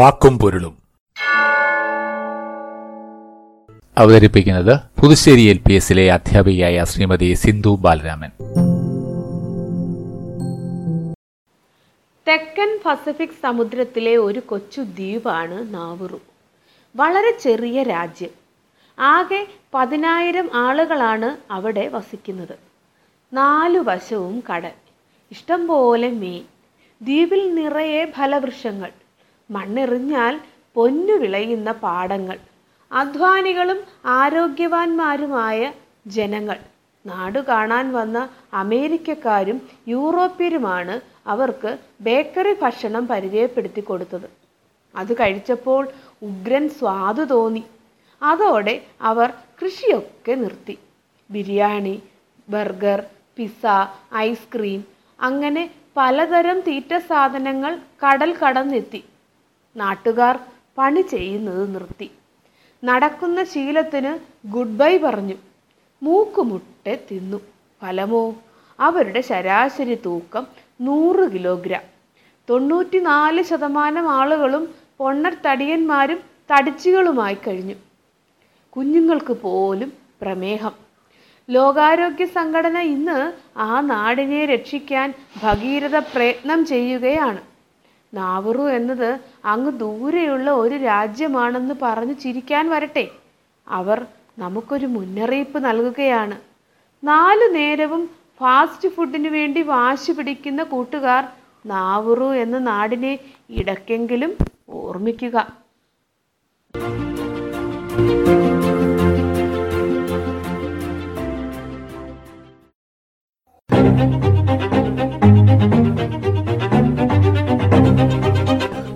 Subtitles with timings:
[0.00, 0.78] വാക്കും പൊരുളും.
[3.98, 8.30] അവതരിപ്പിക്കുന്നത് പുതുശ്ശേരി എൽ പി എസിലെ അധ്യാപികയായ ശ്രീമതി സിന്ധു ബാലരാമൻ.
[12.28, 16.20] തെക്കൻ പസഫിക് സമുദ്രത്തിലെ ഒരു കൊച്ചു ദ്വീപാണ് നാവുറു.
[16.96, 18.30] വളരെ ചെറിയ രാജ്യം.
[18.98, 22.58] ആകെ പതിനായിരം ആളുകളാണ് അവിടെ വസിക്കുന്നത്.
[23.32, 24.72] നാലു വശവും കടൽ
[25.30, 26.42] ഇഷ്ടംപോലെ മീൻ
[27.02, 28.90] ദ്വീപിൽ നിറയെ ഫലവൃക്ഷങ്ങൾ.
[29.50, 30.40] മണ്ണെറിഞ്ഞാൽ
[30.74, 32.38] പൊന്നു വിളയുന്ന പാടങ്ങൾ.
[32.92, 35.72] അധ്വാനികളും ആരോഗ്യവാന്മാരുമായ
[36.06, 36.56] ജനങ്ങൾ.
[37.06, 44.30] നാടു കാണാൻ വന്ന അമേരിക്കക്കാരും യൂറോപ്യരുമാണ് അവർക്ക് ബേക്കറി ഭക്ഷണം പരിചയപ്പെടുത്തി കൊടുത്തത്.
[44.96, 45.88] അത് കഴിച്ചപ്പോൾ
[46.22, 47.64] ഉഗ്രൻ സ്വാദു തോന്നി.
[48.22, 49.32] അതോടെ അവർ
[49.62, 50.78] കൃഷിയൊക്കെ നിർത്തി.
[51.30, 52.02] ബിരിയാണി
[52.48, 53.02] ബർഗർ
[53.36, 53.62] പിസ്സ
[54.16, 54.84] ഐസ്ക്രീം
[55.20, 59.04] അങ്ങനെ പലതരം തീറ്റ സാധനങ്ങൾ കടൽ കടന്നെത്തി.
[59.76, 60.40] നാട്ടുകാർ
[60.78, 62.10] പണി ചെയ്യുന്നത് നിർത്തി.
[62.84, 65.34] നടക്കുന്ന ശീലത്തിന് ഗുഡ് ബൈ പറഞ്ഞു.
[66.02, 67.40] മൂക്കുമുട്ടെ തിന്നു.
[67.82, 68.34] ഫലമോ?
[68.80, 70.46] അവരുടെ ശരാശരി തൂക്കം
[70.80, 71.82] നൂറ് കിലോഗ്രാം.
[72.50, 76.20] തൊണ്ണൂറ്റിനാല് ശതമാനം ആളുകളും പൊണ്ണർ തടിയന്മാരും
[76.50, 77.74] തടിച്ചുകളുമായി കഴിഞ്ഞു.
[78.70, 79.92] കുഞ്ഞുങ്ങൾക്ക് പോലും
[80.22, 80.72] പ്രമേഹം.
[81.50, 87.49] ലോകാരോഗ്യ സംഘടന ഇന്ന് ആ നാടിനെ രക്ഷിക്കാൻ ഭഗീരഥ പ്രയത്നം ചെയ്യുകയാണ്.
[88.14, 93.08] നാവറു എന്നത് അങ്ങ് ദൂരെയുള്ള ഒരു രാജ്യമാണെന്ന് പറഞ്ഞു ചിരിക്കാൻ വരട്ടെ.
[93.68, 94.06] അവർ
[94.38, 96.40] നമുക്കൊരു മുന്നറിയിപ്പ് നൽകുകയാണ്.
[97.04, 98.10] നാലു നേരവും
[98.40, 101.24] ഫാസ്റ്റ് ഫുഡിന് വേണ്ടി വാശി പിടിക്കുന്ന കൂട്ടുകാർ
[101.66, 103.18] നാവുറു എന്ന നാടിനെ
[103.50, 104.36] ഇടയ്ക്കെങ്കിലും
[104.70, 105.60] ഓർമ്മിക്കുക.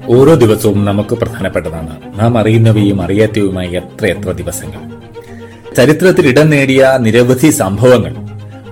[0.08, 2.20] ഓരോ ദിവസവും നമുക്ക് പ്രധാനപ്പെട്ടതാണ്.
[2.20, 4.80] നാം അറിയുന്നവയും അറിയാത്തവയുമായ എത്രയെത്ര ദിവസങ്ങൾ.
[5.74, 8.14] ചരിത്രത്തിൽ ഇടം നേടിയ നിരവധി സംഭവങ്ങൾ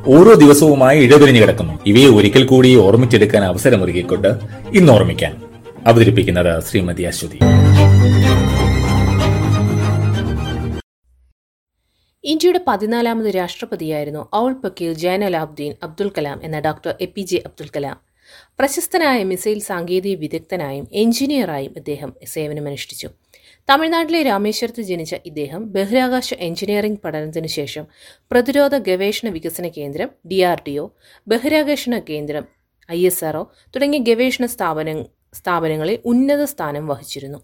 [0.06, 1.78] ഓരോ ദിവസവുമായി ഇടപിരിഞ്ഞു കിടക്കുന്നു.
[1.86, 4.28] ഇവയെ ഒരിക്കൽ കൂടി ഓർമ്മിച്ചെടുക്കാൻ അവസരമൊരുക്കിക്കൊണ്ട്
[4.74, 5.42] ഇന്ന് ഓർമ്മിക്കാൻ
[5.86, 7.38] അവതരിപ്പിക്കുന്നത് ശ്രീമതി അശ്വതി.
[12.24, 18.11] ഇന്ത്യയുടെ പതിനാലാമത് രാഷ്ട്രപതിയായിരുന്നു ഔൾ പക്കീൽ ജൈനലാബ്ദീൻ അബ്ദുൽ കലാം എന്ന doctor A P J Abdul Kalam.
[18.58, 23.08] പ്രശസ്തനായ മിസൈൽ സാങ്കേതിക വിദഗ്ധനായും എഞ്ചിനീയറായും ഇദ്ദേഹം സേവനമനുഷ്ഠിച്ചു.
[23.70, 27.86] തമിഴ്നാട്ടിലെ രാമേശ്വരത്ത് ജനിച്ച ഇദ്ദേഹം ബഹിരാകാശ എഞ്ചിനീയറിംഗ് പഠനത്തിനു ശേഷം
[28.30, 30.88] പ്രതിരോധ ഗവേഷണ വികസന കേന്ദ്രം ഡി ആർ ഡി ഒ
[31.28, 32.44] ബഹിരാകാശ കേന്ദ്രം
[32.90, 33.36] ഐ എസ് ആർ
[33.76, 37.38] തുടങ്ങിയ ഗവേഷണ സ്ഥാപന സ്ഥാപനങ്ങളിൽ ഉന്നത സ്ഥാനം വഹിച്ചിരുന്നു.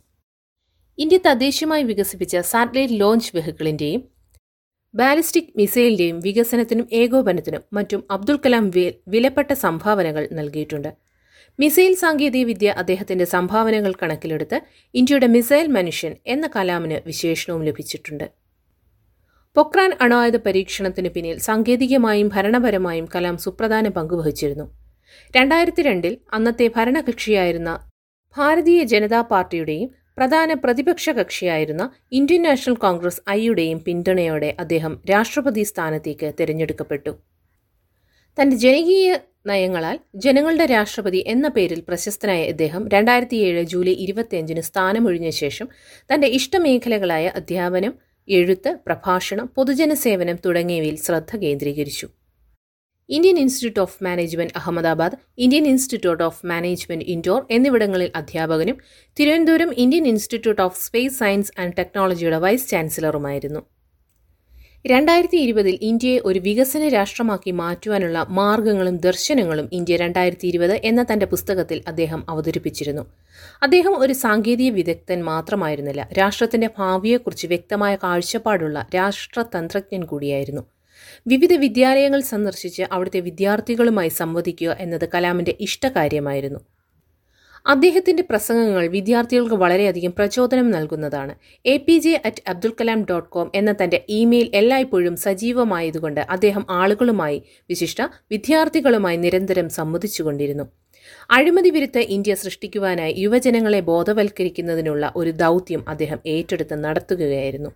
[0.99, 4.18] ഇന്ത്യ തദ്ദേശീയമായി വികസിപ്പിച്ച സാറ്റലൈറ്റ് ലോഞ്ച് വെഹിക്കിളിന്റെയും
[4.95, 8.71] ബാലിസ്റ്റിക് മിസൈലിന്റെയും വികസനത്തിനും ഏകോപനത്തിനും മറ്റും അബ്ദുൽ കലാം
[9.09, 10.91] വിലപ്പെട്ട സംഭാവനകൾ നൽകിയിട്ടുണ്ട്.
[11.59, 14.59] മിസൈൽ സാങ്കേതികവിദ്യ അദ്ദേഹത്തിന്റെ സംഭാവനകൾ കണക്കിലെടുത്ത്
[14.95, 18.27] ഇന്ത്യയുടെ മിസൈൽ മനുഷ്യൻ എന്ന കലാമിന് വിശേഷണവും ലഭിച്ചിട്ടുണ്ട്.
[19.57, 24.67] പൊക്രാൻ അണായുധ പരീക്ഷണത്തിന് പിന്നിൽ സാങ്കേതികമായും ഭരണപരമായും കലാം സുപ്രധാന പങ്കുവഹിച്ചിരുന്നു
[25.35, 27.71] രണ്ടായിരത്തി രണ്ടിൽ അന്നത്തെ ഭരണകക്ഷിയായിരുന്ന
[28.37, 37.13] ഭാരതീയ ജനതാ പാർട്ടിയുടെയും പ്രധാന പ്രതിപക്ഷ കക്ഷിയായിരുന്ന ഇന്ത്യൻ നാഷണൽ കോൺഗ്രസ് ഐയുടെയും പിന്തുണയോടെ അദ്ദേഹം രാഷ്ട്രപതി സ്ഥാനത്തേക്ക് തിരഞ്ഞെടുക്കപ്പെട്ടു.
[38.39, 45.69] തന്റെ ജനകീയ നയങ്ങളാൽ ജനങ്ങളുടെ രാഷ്ട്രപതി എന്ന പേരിൽ പ്രശസ്തനായ ഇദ്ദേഹം രണ്ടായിരത്തിയേഴ് ജൂലൈ ഇരുപത്തിയഞ്ചിന് സ്ഥാനമൊഴിഞ്ഞ ശേഷം
[46.13, 47.95] തന്റെ ഇഷ്ടമേഖലകളായ അധ്യാപനം
[48.29, 52.09] എഴുത്ത് പ്രഭാഷണം പൊതുജനസേവനം തുടങ്ങിയവയിൽ ശ്രദ്ധ കേന്ദ്രീകരിച്ചു.
[53.09, 58.77] Indian Institute of Management Ahmedabad Indian Institute of Management Indore എന്നിവിടങ്ങളിൽ അധ്യാപകനും
[59.17, 63.63] Thiruvananthapuram Indian Institute of Space Science and ടെക്നോളജിയുടെ വൈസ് ചാൻസലറുമായിരുന്നു.
[64.87, 71.83] രണ്ടായിരത്തി ഇരുപതിൽ ഇന്ത്യയെ ഒരു വികസന രാഷ്ട്രമാക്കി മാറ്റുവാനുള്ള മാർഗങ്ങളും ദർശനങ്ങളും ഇന്ത്യ രണ്ടായിരത്തി ഇരുപത് എന്ന തന്റെ പുസ്തകത്തിൽ
[71.87, 73.05] അദ്ദേഹം അവതരിപ്പിച്ചിരുന്നു.
[73.63, 80.65] അദ്ദേഹം ഒരു സാങ്കേതിക വിദഗ്ധൻ മാത്രമായിരുന്നില്ല രാഷ്ട്രത്തിന്റെ ഭാവിയെക്കുറിച്ച് വ്യക്തമായ കാഴ്ചപ്പാടുള്ള രാഷ്ട്രതന്ത്രജ്ഞൻ കൂടിയായിരുന്നു.
[81.27, 86.61] വിവിധ വിദ്യാലയങ്ങൾ സന്ദർശിച്ച് അവിടുത്തെ വിദ്യാർത്ഥികളുമായി സംവദിക്കുക എന്നത് കലാമിന്റെ ഇഷ്ടകാര്യമായിരുന്നു.
[87.67, 91.35] അദ്ദേഹത്തിന്റെ പ്രസംഗങ്ങൾ വിദ്യാർത്ഥികൾക്ക് വളരെയധികം പ്രചോദനം നൽകുന്നതാണ്.
[91.65, 97.43] A P J at Abdul Kalam dot com എന്ന തന്റെ ഇമെയിൽ എല്ലായ്പ്പോഴും സജീവമായതുകൊണ്ട് അദ്ദേഹം ആളുകളുമായി
[97.71, 100.65] വിശിഷ്ട വിദ്യാർത്ഥികളുമായി നിരന്തരം സംവദിച്ചുകൊണ്ടിരുന്നു.
[101.31, 107.71] അഴിമതി വിരുദ്ധ ഇന്ത്യ സൃഷ്ടിക്കുവാനായി യുവജനങ്ങളെ ബോധവൽക്കരിക്കുന്നതിനുള്ള ഒരു ദൗത്യം അദ്ദേഹം ഏറ്റെടുത്ത് നടത്തുകയായിരുന്നു.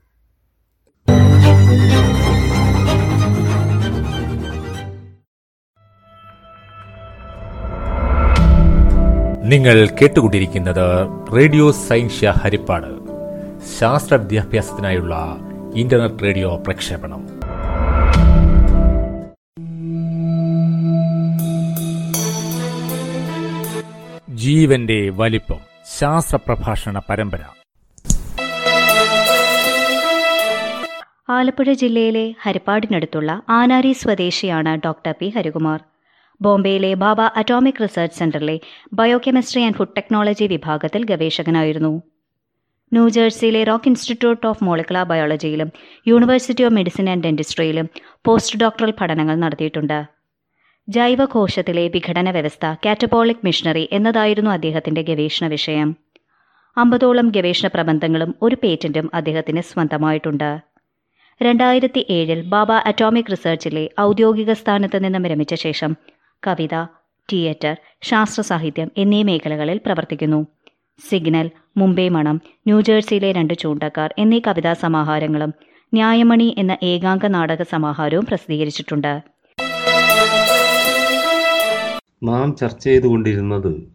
[9.52, 12.86] നിങ്ങൾ കേട്ടുകൊണ്ടിരിക്കുന്നത് റേഡിയോ സയൻഷ്യ ഹരിപ്പാട്.
[13.78, 15.36] ശാസ്ത്ര വിദ്യാഭ്യാസത്തിനായുള്ള
[15.74, 17.28] ഇന്റർനെറ്റ് റേഡിയോ പ്രക്ഷേപണം.
[24.36, 25.58] ജീവന്റെ വലിപ്പം
[25.98, 27.38] ശാസ്ത്ര പ്രഭാഷണ പരമ്പര.
[31.30, 35.28] ആലപ്പുഴ ജില്ലയിലെ ഹരിപ്പാടിനടുത്തുള്ള ആനാരി സ്വദേശിയാണ് ഡോക്ടർ പി.
[35.36, 35.91] ഹരികുമാർ.
[36.44, 38.56] ബോംബെയിലെ ബാബ അറ്റോമിക് റിസർച്ച് സെന്ററിലെ
[39.00, 41.92] ബയോകെമിസ്ട്രി ആൻഡ് ഫുഡ് ടെക്നോളജി വിഭാഗത്തിൽ ഗവേഷകനായിരുന്നു.
[42.92, 45.68] ന്യൂജേഴ്സിയിലെ റോക്ക് ഇൻസ്റ്റിറ്റ്യൂട്ട് ഓഫ് മോളിക്കുലർ ബയോളജിയിലും
[46.06, 47.86] യൂണിവേഴ്സിറ്റി ഓഫ് മെഡിസിൻ ആൻഡ് ഡെന്റിസ്ട്രിയിലും
[48.26, 49.98] പോസ്റ്റ് ഡോക്ടറൽ പഠനങ്ങൾ നടത്തിയിട്ടുണ്ട്.
[50.88, 55.88] ജൈവകോശത്തിലെ വിഘടന വ്യവസ്ഥ കാറ്റബോളിക് മിഷനറി എന്നതായിരുന്നു അദ്ദേഹത്തിന്റെ ഗവേഷണ വിഷയം.
[56.76, 60.50] അമ്പതോളം ഗവേഷണ പ്രബന്ധങ്ങളും ഒരു പേറ്റന്റും അദ്ദേഹത്തിന് സ്വന്തമായിട്ടുണ്ട്.
[61.40, 65.92] രണ്ടായിരത്തി ഏഴിൽ ബാബ അറ്റോമിക് റിസർച്ചിലെ ഔദ്യോഗിക സ്ഥാനത്ത് നിന്നും വിരമിച്ച ശേഷം
[66.46, 66.84] കവിത
[67.32, 70.46] തിയേറ്റർ ശാസ്ത്ര സാഹിത്യം എന്നീ മേഖലകളിൽ പ്രവർത്തിക്കുന്നു.
[71.08, 75.54] സിഗ്നൽ മുംബൈ മണം ന്യൂജേഴ്സിയിലെ രണ്ട് ചൂണ്ടക്കാർ എന്നീ കവിതാ സമാഹാരങ്ങളും
[75.94, 79.22] ന്യായമണി എന്ന ഏകാംഗ നാടക സമാഹാരവും പ്രസിദ്ധീകരിച്ചിട്ടുണ്ട്.
[82.22, 83.88] നാം ചർച്ച ചെയ്തുകൊണ്ടിരുന്നത്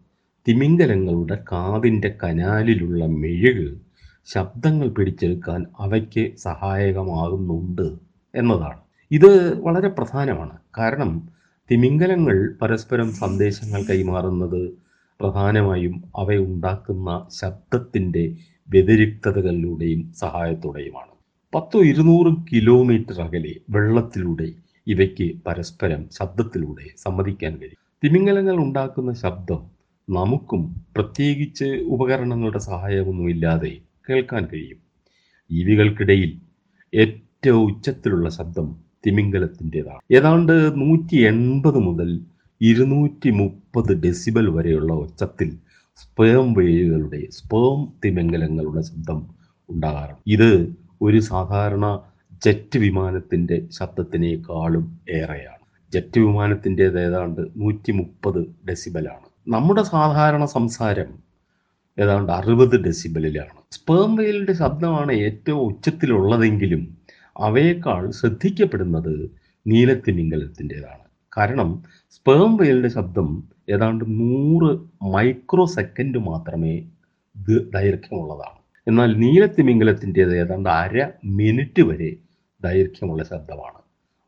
[0.48, 3.78] തിമിംഗലങ്ങളുടെ കാതിന്റെ കനാലിലുള്ള മെഴുക്
[4.26, 7.86] ശബ്ദങ്ങൾ പിടിച്ചെടുക്കാൻ അവയ്ക്ക് സഹായകമാകുന്നുണ്ട്
[8.34, 8.80] എന്നതാണ്.
[9.10, 10.58] ഇത് വളരെ പ്രധാനമാണ്.
[10.78, 11.37] കാരണം
[11.70, 14.60] തിമിംഗലങ്ങൾ പരസ്പരം സന്ദേശങ്ങൾ കൈമാറുന്നത്
[15.20, 18.36] പ്രധാനമായും അവയുണ്ടാക്കുന്ന ശബ്ദത്തിന്റെ
[18.68, 21.12] വ്യതിരിക്തതകളിലൂടെയും സഹായത്തോടെയുമാണ്.
[21.54, 24.48] പത്തോ ഇരുന്നൂറ് കിലോമീറ്റർ അകലെ വെള്ളത്തിലൂടെ
[24.86, 27.80] ഇവയ്ക്ക് പരസ്പരം ശബ്ദത്തിലൂടെ സമ്മതിക്കാൻ കഴിയും.
[28.04, 29.60] തിമിംഗലങ്ങൾ ഉണ്ടാക്കുന്ന ശബ്ദം
[30.08, 30.62] നമുക്കും
[30.96, 33.72] പ്രത്യേകിച്ച് ഉപകരണങ്ങളുടെ സഹായമൊന്നുമില്ലാതെ
[34.08, 34.78] കേൾക്കാൻ കഴിയും.
[35.50, 36.30] ജീവികൾക്കിടയിൽ
[36.92, 40.00] ഏറ്റവും ഉച്ചത്തിലുള്ള ശബ്ദം തിമിംഗലത്തിന്റെതാണ്.
[40.12, 42.20] ഏതാണ്ട് നൂറ്റി എൺപത് മുതൽ
[42.60, 45.58] ഇരുന്നൂറ്റി മുപ്പത് ഡെസിബൽ വരെയുള്ള ഒച്ചത്തിൽ
[45.96, 49.26] സ്പേം വേഴുകളുടെ സ്പേം തിമിംഗലങ്ങളുടെ ശബ്ദം
[49.70, 50.20] ഉണ്ടാകാറുണ്ട്.
[50.26, 52.00] ഇത് ഒരു സാധാരണ
[52.44, 55.58] ജെറ്റ് വിമാനത്തിന്റെ ശബ്ദത്തിനേക്കാളും ഏറെയാണ്.
[55.92, 59.26] ജെറ്റ് വിമാനത്തിന്റേത് ഏതാണ്ട് നൂറ്റി മുപ്പത് ഡെസിബലാണ്.
[59.48, 61.28] നമ്മുടെ സാധാരണ സംസാരം
[61.98, 63.58] ഏതാണ്ട് അറുപത് ഡെസിബലിലാണ്.
[63.70, 66.97] സ്പേം വെയിലിന്റെ ശബ്ദമാണ് ഏറ്റവും ഉച്ചത്തിലുള്ളതെങ്കിലും
[67.38, 69.30] അവയേക്കാൾ ശ്രദ്ധിക്കപ്പെടുന്നത്
[69.66, 71.04] നീലത്തിമിംഗലത്തിന്റെതാണ്
[71.36, 73.28] കാരണം സ്പേം വെയിലിന്റെ ശബ്ദം
[73.70, 74.70] ഏതാണ്ട് നൂറ്
[75.14, 76.74] മൈക്രോ സെക്കൻഡ് മാത്രമേ
[77.74, 78.58] ദൈർഘ്യമുള്ളതാണ്.
[78.86, 82.10] എന്നാൽ നീലത്തിമിംഗലത്തിന്റെത് ഏതാണ്ട് അര മിനിറ്റ് വരെ
[82.62, 83.80] ദൈർഘ്യമുള്ള ശബ്ദമാണ്.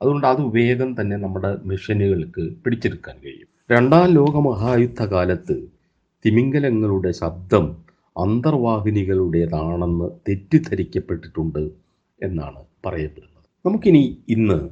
[0.02, 3.49] അതുകൊണ്ട് അത് വേഗം തന്നെ നമ്മുടെ മെഷീനുകൾക്ക് പിടിച്ചെടുക്കാൻ കഴിയും.
[3.71, 5.57] രണ്ടാം ലോക മഹായുദ്ധകാലത്ത്
[6.25, 7.67] തിമിംഗലങ്ങളുടെ ശബ്ദം
[8.17, 11.62] അന്തർവാഹിനികളുടേതാണെന്ന് തെറ്റിദ്ധരിക്കപ്പെട്ടിട്ടുണ്ട്
[12.19, 13.44] എന്നാണ് പറയപ്പെടുന്നത്.
[13.66, 14.68] നമുക്കിനി ഇന്ന്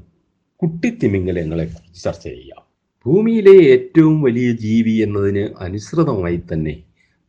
[0.56, 1.70] കുട്ടിത്തിമിംഗലങ്ങളെ
[2.02, 2.62] ചർച്ച ചെയ്യാം.
[3.06, 6.82] ഭൂമിയിലെ ഏറ്റവും വലിയ ജീവി എന്നതിന് അനുസൃതമായി തന്നെ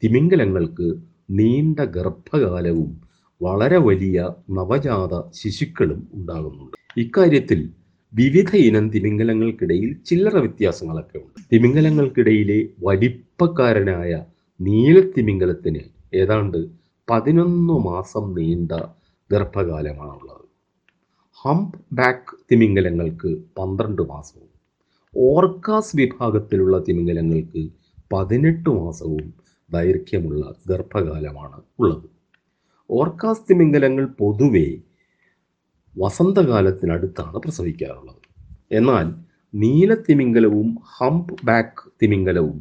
[0.03, 0.87] തിമിംഗലങ്ങൾക്ക്
[1.29, 3.01] നീണ്ട ഗർഭകാലവും
[3.41, 6.77] വളരെ വലിയ നവജാത ശിശുക്കളും ഉണ്ടാകുന്നുണ്ട്.
[6.97, 7.69] ഇക്കാര്യത്തിൽ
[8.13, 11.41] വിവിധ ഇനം തിമിംഗലങ്ങൾക്കിടയിൽ ചില്ലറ വ്യത്യാസങ്ങളൊക്കെ ഉണ്ട്.
[11.53, 14.25] തിമിംഗലങ്ങൾക്കിടയിലെ വലിപ്പക്കാരനായ
[14.61, 15.79] നീലത്തിമിംഗലത്തിന്
[16.13, 16.67] ഏതാണ്ട്
[17.09, 18.71] പതിനൊന്ന് മാസം നീണ്ട
[19.31, 20.38] ഗർഭകാലമാണുള്ളത്.
[21.45, 24.47] ഹംപ് ബാക്ക് തിമിംഗലങ്ങൾക്ക് പന്ത്രണ്ട് മാസവും
[25.13, 27.61] ഓർക്കാസ് വിഭാഗത്തിലുള്ള തിമിംഗലങ്ങൾക്ക്
[28.11, 29.25] പതിനെട്ട് മാസവും
[29.69, 32.07] ദൈർഘ്യമുള്ള ഗർഭകാലമാണ് ഉള്ളത്.
[32.89, 34.65] ഓർക്കാസ് തിമിംഗലങ്ങൾ പൊതുവെ
[35.95, 38.21] വസന്തകാലത്തിനടുത്താണ് പ്രസവിക്കാറുള്ളത്.
[38.71, 39.07] എന്നാൽ
[39.53, 42.57] നീല തിമിംഗലവും ഹംപ് ബാക്ക് തിമിംഗലവും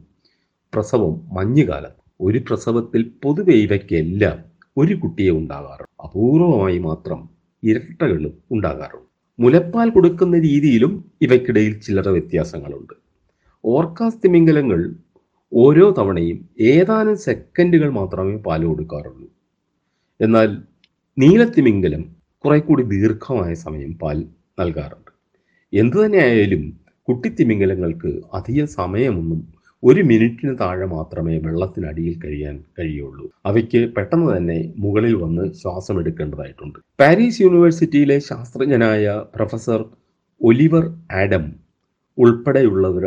[0.72, 4.38] പ്രസവം മഞ്ഞുകാലം ഒരു പ്രസവത്തിൽ പൊതുവെ ഇവയ്ക്കെല്ലാം
[4.76, 7.20] ഒരു കുട്ടിയെ ഉണ്ടാകാറുണ്ട് അപൂർവമായി മാത്രം
[7.62, 9.08] ഇരട്ടകളും ഉണ്ടാകാറുണ്ട്.
[9.38, 12.94] മുലപ്പാൽ കൊടുക്കുന്ന രീതിയിലും ഇവയ്ക്കിടയിൽ ചില്ലറ വ്യത്യാസങ്ങളുണ്ട്.
[13.64, 14.94] ഓർക്കാസ് തിമിംഗലങ്ങൾ
[15.52, 19.28] ഓരോ തവണയും ഏതാനും സെക്കൻഡുകൾ മാത്രമേ പാൽ കൊടുക്കാറുള്ളൂ.
[20.20, 20.62] എന്നാൽ
[21.18, 22.02] നീലത്തിമിംഗലം
[22.44, 24.26] കുറെ കൂടി ദീർഘമായ സമയം പാൽ
[24.58, 25.10] നൽകാറുണ്ട്.
[25.72, 33.26] എന്തു തന്നെയായാലും കുട്ടിത്തിമിംഗലങ്ങൾക്ക് അധിക സമയമൊന്നും ഒരു മിനിറ്റിന് താഴെ മാത്രമേ വെള്ളത്തിനടിയിൽ കഴിയാൻ കഴിയുള്ളൂ.
[33.46, 39.04] അവയ്ക്ക് പെട്ടെന്ന് തന്നെ മുകളിൽ വന്ന് ശ്വാസം എടുക്കേണ്ടതായിട്ടുണ്ട് പാരീസ് യൂണിവേഴ്സിറ്റിയിലെ ശാസ്ത്രജ്ഞനായ
[39.34, 39.82] പ്രൊഫസർ
[40.40, 40.84] ഒലിവർ
[41.20, 41.44] ആഡം
[42.18, 43.04] ഉൾപ്പെടെയുള്ളവർ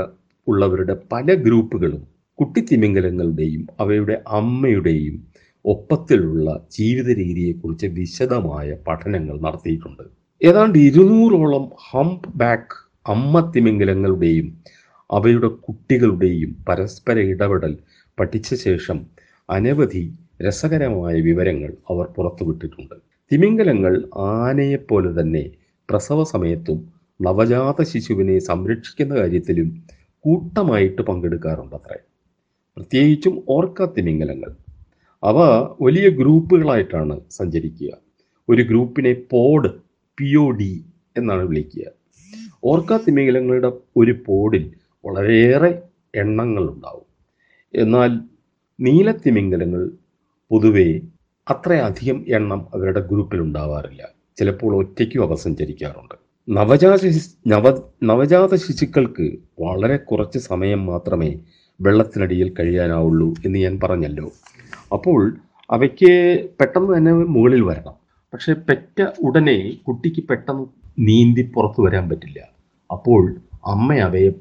[0.48, 2.04] ഉള്ളവരുടെ പല ഗ്രൂപ്പുകളും
[2.40, 5.18] കുട്ടിത്തിമിംഗലങ്ങളുടെയും അവയുടെ അമ്മയുടെയും
[5.66, 6.48] ഒപ്പത്തിലുള്ള
[6.78, 10.04] ജീവിത രീതിയെക്കുറിച്ച് വിശദമായ പഠനങ്ങൾ നടത്തിയിട്ടുണ്ട്.
[10.42, 12.78] ഏതാണ്ട് ഇരുന്നൂറോളം ഹംപ് ബാക്ക്
[13.10, 14.48] അമ്മ തിമിംഗലങ്ങളുടെയും
[15.12, 17.77] അവയുടെ കുട്ടികളുടെയും പരസ്പര ഇടപെടൽ
[18.20, 19.06] പഠിച്ച ശേഷം
[19.50, 20.13] അനവധി
[20.48, 22.96] രസകരമായ വിവരങ്ങൾ അവർ പുറത്തുവിട്ടിട്ടുണ്ട്.
[23.32, 25.50] തിമിംഗലങ്ങൾ ആനയെപ്പോലെ തന്നെ
[25.89, 29.84] പ്രസവ സമയത്തും നവജാത ശിശുവിനെ സംരക്ഷിക്കുന്ന കാര്യത്തിലും
[30.20, 31.98] കൂട്ടമായിട്ട് പങ്കെടുക്കാറുണ്ട് പങ്കെടുക്കാറുണ്ടത്രേ.
[32.77, 34.56] പ്രത്യേകിച്ചും ഓർക്ക തിമിംഗലങ്ങൾ.
[35.24, 35.38] അവ
[35.82, 37.91] വലിയ ഗ്രൂപ്പുകളായിട്ടാണ് സഞ്ചരിക്കുക.
[38.50, 39.72] ഒരു ഗ്രൂപ്പിനെ പോഡ്
[40.18, 40.86] പി ഒ ഡി
[41.18, 41.84] എന്നാണ് വിളിക്കുക.
[42.63, 44.72] ഓർക്ക തിമിംഗലങ്ങളുടെ ഒരു പോഡിൽ
[45.05, 45.72] വളരെയേറെ
[46.15, 47.08] എണ്ണങ്ങൾ ഉണ്ടാവും
[47.74, 48.12] എന്നാൽ
[48.79, 49.84] നീലത്തിമിംഗലങ്ങൾ
[50.51, 50.88] പൊതുവെ
[51.48, 54.01] അത്രയധികം എണ്ണം അവരുടെ ഗ്രൂപ്പിൽ ഉണ്ടാവാറില്ല
[54.38, 56.15] ചിലപ്പോൾ ഒറ്റയ്ക്കും അവ സഞ്ചരിക്കാറുണ്ട്.
[56.48, 57.01] നവജാത
[57.48, 57.65] നവ
[58.03, 59.25] നവജാത ശിശുക്കൾക്ക്
[59.60, 61.31] വളരെ കുറച്ച് സമയം മാത്രമേ
[61.79, 64.27] വെള്ളത്തിനടിയിൽ കഴിയാനാവുള്ളൂ എന്ന് ഞാൻ പറഞ്ഞല്ലോ.
[64.93, 65.20] അപ്പോൾ
[65.70, 66.12] അവയ്ക്ക്
[66.60, 67.96] പെട്ടെന്ന് തന്നെ മുകളിൽ വരണം.
[68.34, 70.65] പക്ഷേ പെറ്റ ഉടനെ കുട്ടിക്ക് പെട്ടെന്ന്
[71.00, 72.39] നീന്തി പുറത്തു വരാൻ പറ്റില്ല.
[72.89, 73.22] അപ്പോൾ
[73.65, 74.31] അമ്മ അവയെ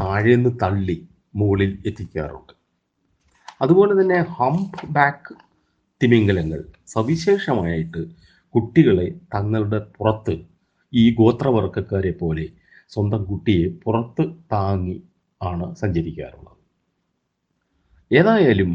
[0.00, 2.52] താഴേന്ന് തള്ളി മുകളിൽ എത്തിക്കാറുണ്ട്.
[3.60, 5.34] അതുപോലെ തന്നെ ഹംപ് ബാക്ക്
[6.02, 8.02] തിമിംഗലങ്ങൾ സവിശേഷമായിട്ട്
[8.54, 10.34] കുട്ടികളെ തങ്ങളുടെ പുറത്ത്
[10.92, 12.46] ഈ ഗോത്രവർഗക്കാരെ പോലെ
[12.90, 15.02] സ്വന്തം കുട്ടിയെ പുറത്ത് താങ്ങി
[15.42, 16.58] ആണ് സഞ്ചരിക്കാറുള്ളത്.
[18.10, 18.72] ഏതായാലും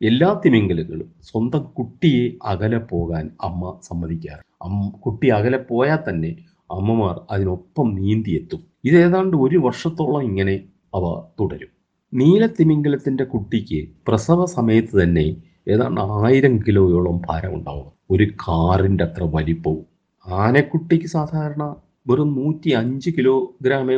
[0.00, 4.42] എല്ലാ തിമിംഗലുകളും സ്വന്തം കുട്ടിയെ അകലെ പോകാൻ അമ്മ സമ്മതിക്കാറ്.
[4.62, 6.30] അമ്മ കുട്ടി അകലെ പോയാൽ തന്നെ
[6.70, 8.62] അമ്മമാർ അതിനൊപ്പം നീന്തിയെത്തും.
[8.88, 10.54] ഇത് ഏതാണ്ട് ഒരു വർഷത്തോളം ഇങ്ങനെ
[10.94, 11.04] അവ
[11.40, 11.70] തുടരും.
[12.12, 15.24] നീലത്തിമിംഗലത്തിന്റെ കുട്ടിക്ക് പ്രസവ സമയത്ത് തന്നെ
[15.68, 17.88] ഏതാണ്ട് ആയിരം കിലോയോളം ഭാരം ഉണ്ടാവും.
[18.10, 19.82] ഒരു കാറിന്റെ അത്ര വലിപ്പവും
[20.26, 21.62] ആനക്കുട്ടിക്ക് സാധാരണ
[22.08, 23.96] വെറും നൂറ്റി അഞ്ച് കിലോഗ്രാമേ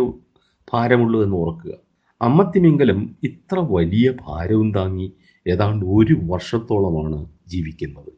[0.72, 1.74] ഭാരമുള്ളൂ എന്ന് ഓർക്കുക.
[2.20, 5.12] അമ്മത്തിമിംഗലം ഇത്ര വലിയ ഭാരവും താങ്ങി
[5.46, 7.18] ഏതാണ്ട് ഒരു വർഷത്തോളമാണ്
[7.48, 8.10] ജീവിക്കുന്നത്.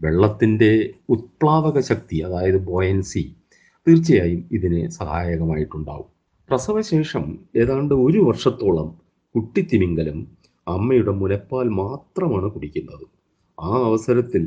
[0.00, 0.70] വെള്ളത്തിന്റെ
[1.08, 3.24] ഉത്പ്ലാവക ശക്തി അതായത് ബോയൻസി
[3.86, 6.08] തീർച്ചയായും ഇതിന് സഹായകമായിട്ടുണ്ടാവും.
[6.48, 7.24] പ്രസവശേഷം
[7.56, 8.88] ഏതാണ്ട് ഒരു വർഷത്തോളം
[9.34, 10.18] കുട്ടിത്തിമിംഗലം
[10.66, 13.04] അമ്മയുടെ മുലപ്പാൽ മാത്രമാണ് കുടിക്കുന്നത്.
[13.58, 14.42] ആ അവസരത്തിൽ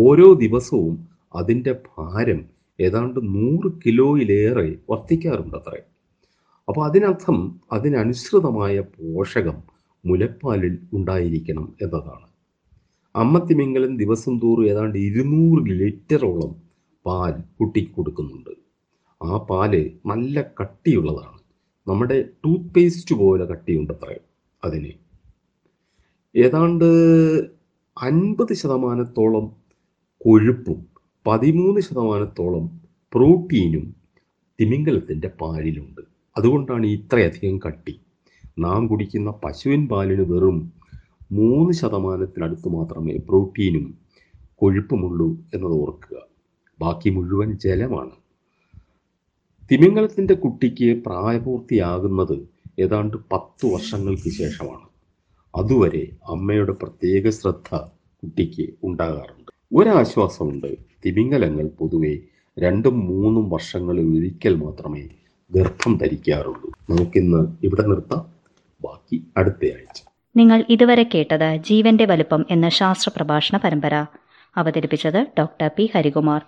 [0.00, 0.94] ഓരോ ദിവസവും
[1.40, 2.40] അതിന്റെ ഭാരം
[2.78, 5.80] ഏതാണ്ട് നൂറ് കിലോയിലേറെ വർദ്ധിക്കാറുണ്ട് അത്രേ
[6.68, 7.38] അപ്പോൾ അതിനർത്ഥം
[7.72, 9.56] അതിനനുസൃതമായ പോഷകം
[10.04, 12.26] മുലപ്പാലിൽ ഉണ്ടായിരിക്കണം എന്നതാണ്.
[13.14, 16.52] അമ്മത്തിമിംഗലം ദിവസം തോറും ഏതാണ്ട് ഇരുന്നൂറ് ലിറ്ററോളം
[17.06, 18.52] പാൽ കുട്ടിക്ക് കൊടുക്കുന്നുണ്ട്.
[19.24, 21.38] ആ പാൽ നല്ല കട്ടിയുള്ളതാണ്.
[21.88, 24.16] നമ്മുടെ ടൂത്ത് പേസ്റ്റ് പോലെ കട്ടിയുണ്ട് അത്ര
[24.64, 24.92] അതിന്.
[26.36, 26.88] ഏതാണ്ട്
[28.02, 29.56] അൻപത് ശതമാനത്തോളം
[30.20, 30.86] കൊഴുപ്പും
[31.26, 32.80] പതിമൂന്ന് ശതമാനത്തോളം
[33.14, 33.94] പ്രോട്ടീനും
[34.60, 36.00] തിമിംഗലത്തിന്റെ പാലിലുണ്ട്.
[36.36, 38.00] അതുകൊണ്ടാണ് ഇത്രയധികം കട്ടി.
[38.58, 40.72] നാം കുടിക്കുന്ന പശുവിൻ പാലിന് വെറും
[41.32, 43.98] മൂന്ന് ശതമാനത്തിനടുത്ത് മാത്രമേ പ്രോട്ടീനും
[44.54, 46.18] കൊഴുപ്പുമുള്ളൂ എന്നത് ഓർക്കുക.
[46.80, 48.21] ബാക്കി മുഴുവൻ ജലമാണ്.
[49.72, 52.48] തിമിംഗലത്തിന്റെ കുട്ടിക്ക് പ്രായപൂർത്തിയാകുന്നത്
[52.78, 54.88] ഏതാണ്ട് പത്ത് വർഷങ്ങൾക്ക് ശേഷമാണ്.
[55.56, 57.76] അതുവരെ അമ്മയുടെ പ്രത്യേക ശ്രദ്ധ
[58.22, 59.52] കുട്ടിക്ക് ഉണ്ടാകാറുണ്ട്.
[59.74, 60.76] ഒരാശ്വാസമുണ്ട്.
[61.06, 62.18] തിമിംഗലങ്ങൾ പൊതുവെ
[62.58, 65.08] രണ്ടും മൂന്നും വർഷങ്ങളിൽ ഒരിക്കൽ മാത്രമേ
[65.52, 66.72] ഗർഭം ധരിക്കാറുള്ളൂ.
[66.90, 68.26] നമുക്കിന്ന് ഇവിടെ നിർത്താം.
[68.84, 70.02] ബാക്കി അടുത്തയാഴ്ച
[70.36, 74.06] നിങ്ങൾ ഇതുവരെ കേട്ടത് ജീവന്റെ വലുപ്പം എന്ന ശാസ്ത്ര പ്രഭാഷണ പരമ്പര.
[74.56, 75.90] അവതരിപ്പിച്ചത് ഡോക്ടർ പി.
[75.94, 76.42] ഹരികുമാർ.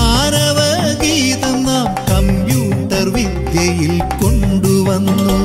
[0.00, 5.38] മാനവഗീതം നാം കമ്പ്യൂട്ടർ വിദ്യയിൽ കൊണ്ടുവന്നു.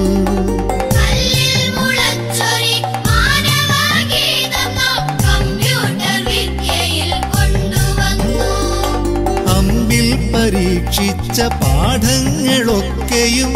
[10.35, 13.53] പരീക്ഷിച്ച പാഠങ്ങളൊക്കെയും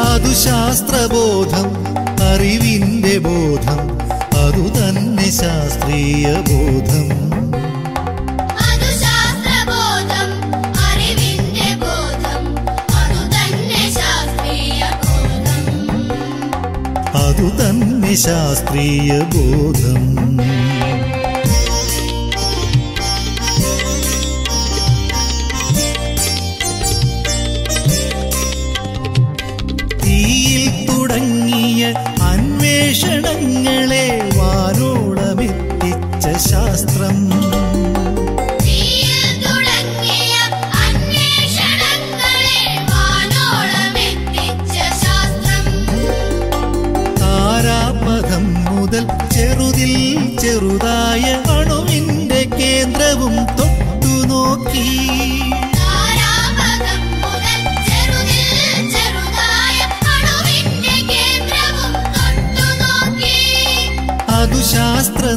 [0.02, 1.70] അതു ശാസ്ത്രബോധം
[2.30, 3.80] അറിവിന്റെ ബോധം.
[4.46, 7.23] അതു തന്നെ ശാസ്ത്രീയ ബോധം.
[18.16, 20.04] ശാസ്ത്രീയ ബോധം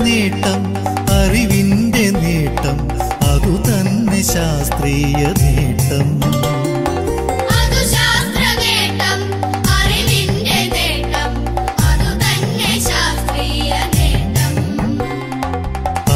[0.05, 0.61] നേട്ടം
[1.19, 2.79] അറിവിന്റെ നേട്ടം
[3.31, 6.09] അതു തന്നെ ശാസ്ത്രീയ നേട്ടം.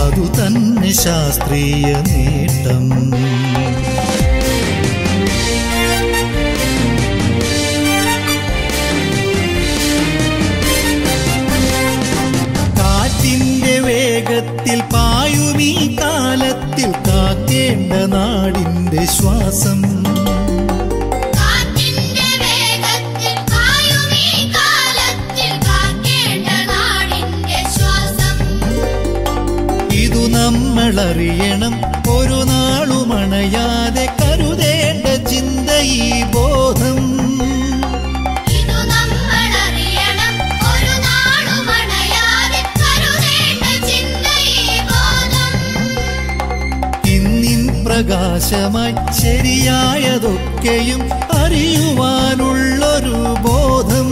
[0.02, 2.86] അതു തന്നെ ശാസ്ത്രീയ നേട്ടം.
[17.90, 19.78] നാടിന്റെ ശ്വാസം
[48.12, 51.02] അവകാശമായി ശരിയായതൊക്കെയും
[51.38, 54.08] അറിയുവാനുള്ളൊരു ബോധം.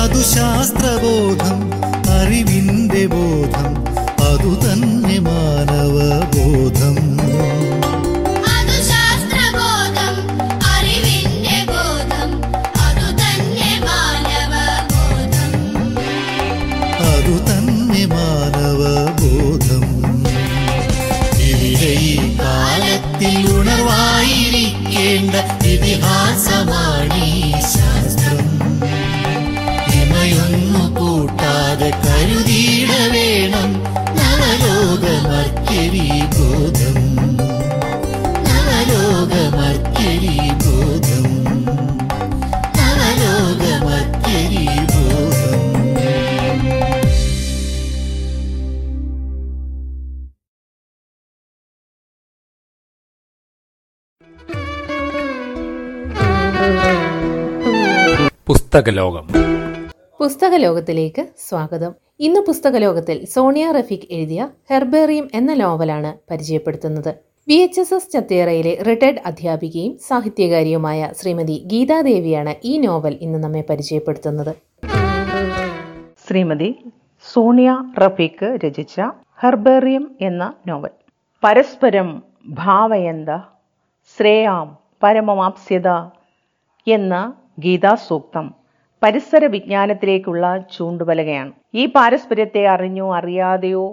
[0.00, 1.58] അതു ശാസ്ത്രബോധം
[2.18, 3.71] അറിവിന്റെ ബോധം.
[58.52, 58.90] പുസ്തക
[60.20, 61.94] പുസ്തകലോകത്തിലേക്ക് സ്വാഗതം.
[62.20, 67.14] ഇന്ന് പുസ്തകലോകത്തിൽ സോണിയ റഫീഖ് എഴുതിയ ഹെർബേറിയം എന്ന നോവലാണ് പരിചയപ്പെടുത്തുന്നത്.
[67.48, 74.54] വി എച്ച് എസ് എസ് ചത്തേറയിലെ റിട്ടയർഡ് അധ്യാപികയും സാഹിത്യകാരിയുമായ ശ്രീമതി ഗീതാദേവിയാണ് ഈ നോവൽ ഇന്ന് നമ്മെ പരിചയപ്പെടുത്തുന്നത്.
[76.28, 76.84] ശ്രീമതി
[77.32, 79.00] സോണിയ റഫീഖ് രചിച്ച
[79.42, 80.90] ഹെർബേറിയം എന്ന നോവൽ.
[81.44, 83.28] പരസ്പരം ഭാവയന്ത
[84.16, 85.88] ശ്രേയാം പരമമാപ്സ്യത
[86.88, 87.32] എന്ന
[87.64, 88.46] ഗീതാസൂക്തം
[89.02, 93.84] പരിസര വിജ്ഞാനത്തിലേക്കുള്ള ചൂണ്ടുപലകയാണ് ഈ പാരസ്പര്യത്തെ അറിഞ്ഞോ അറിയാതെയോ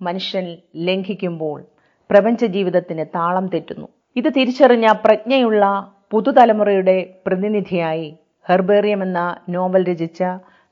[0.00, 0.46] മനുഷ്യൻ
[0.86, 1.58] ലംഘിക്കുമ്പോൾ
[2.10, 3.88] പ്രപഞ്ച ജീവിതത്തിന് താളം തെറ്റുന്നു.
[4.16, 5.64] ഇത് തിരിച്ചറിഞ്ഞ പ്രജ്ഞയുള്ള
[6.12, 8.08] പുതുതലമുറയുടെ പ്രതിനിധിയായി
[8.46, 10.22] ഹെർബേറിയം എന്ന നോവൽ രചിച്ച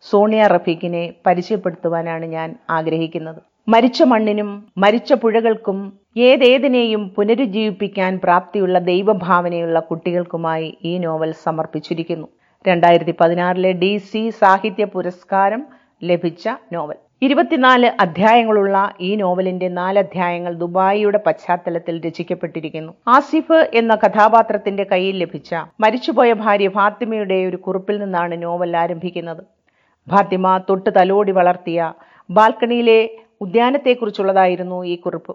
[0.04, 3.40] സോണിയ റഫീഖിനെ പരിചയപ്പെടുത്തുവാനാണ് ഞാൻ ആഗ്രഹിക്കുന്നത്.
[3.68, 5.78] മരിച്ച മണ്ണിനും മരിച്ച പുഴകൾക്കും
[6.16, 12.28] ഏതേതിനെയും പുനരുജ്ജീവിപ്പിക്കാൻ പ്രാപ്തിയുള്ള ദൈവഭാവനയുള്ള കുട്ടികൾക്കുമായി ഈ നോവൽ സമർപ്പിച്ചിരിക്കുന്നു.
[12.66, 15.62] രണ്ടായിരത്തി പതിനാറിലെ ഡി സി സാഹിത്യ പുരസ്കാരം
[16.02, 16.98] ലഭിച്ച നോവൽ.
[17.22, 22.92] ഇരുപത്തിനാല് അധ്യായങ്ങളുള്ള ഈ നോവലിന്റെ നാല് അധ്യായങ്ങൾ ദുബായിയുടെ പശ്ചാത്തലത്തിൽ രചിക്കപ്പെട്ടിരിക്കുന്നു.
[23.08, 29.42] ആസിഫ് എന്ന കഥാപാത്രത്തിന്റെ കയ്യിൽ ലഭിച്ച മരിച്ചുപോയ ഭാര്യ ഫാത്തിമയുടെ ഒരു കുറിപ്പിൽ നിന്നാണ് നോവൽ ആരംഭിക്കുന്നത്.
[30.08, 31.92] ഫാത്തിമ തൊട്ട് തലോടി വളർത്തിയ
[32.30, 33.00] ബാൽക്കണിയിലെ
[33.40, 35.34] ഉദ്യാനത്തെക്കുറിച്ചുള്ളതായിരുന്നു ഈ കുറിപ്പ്.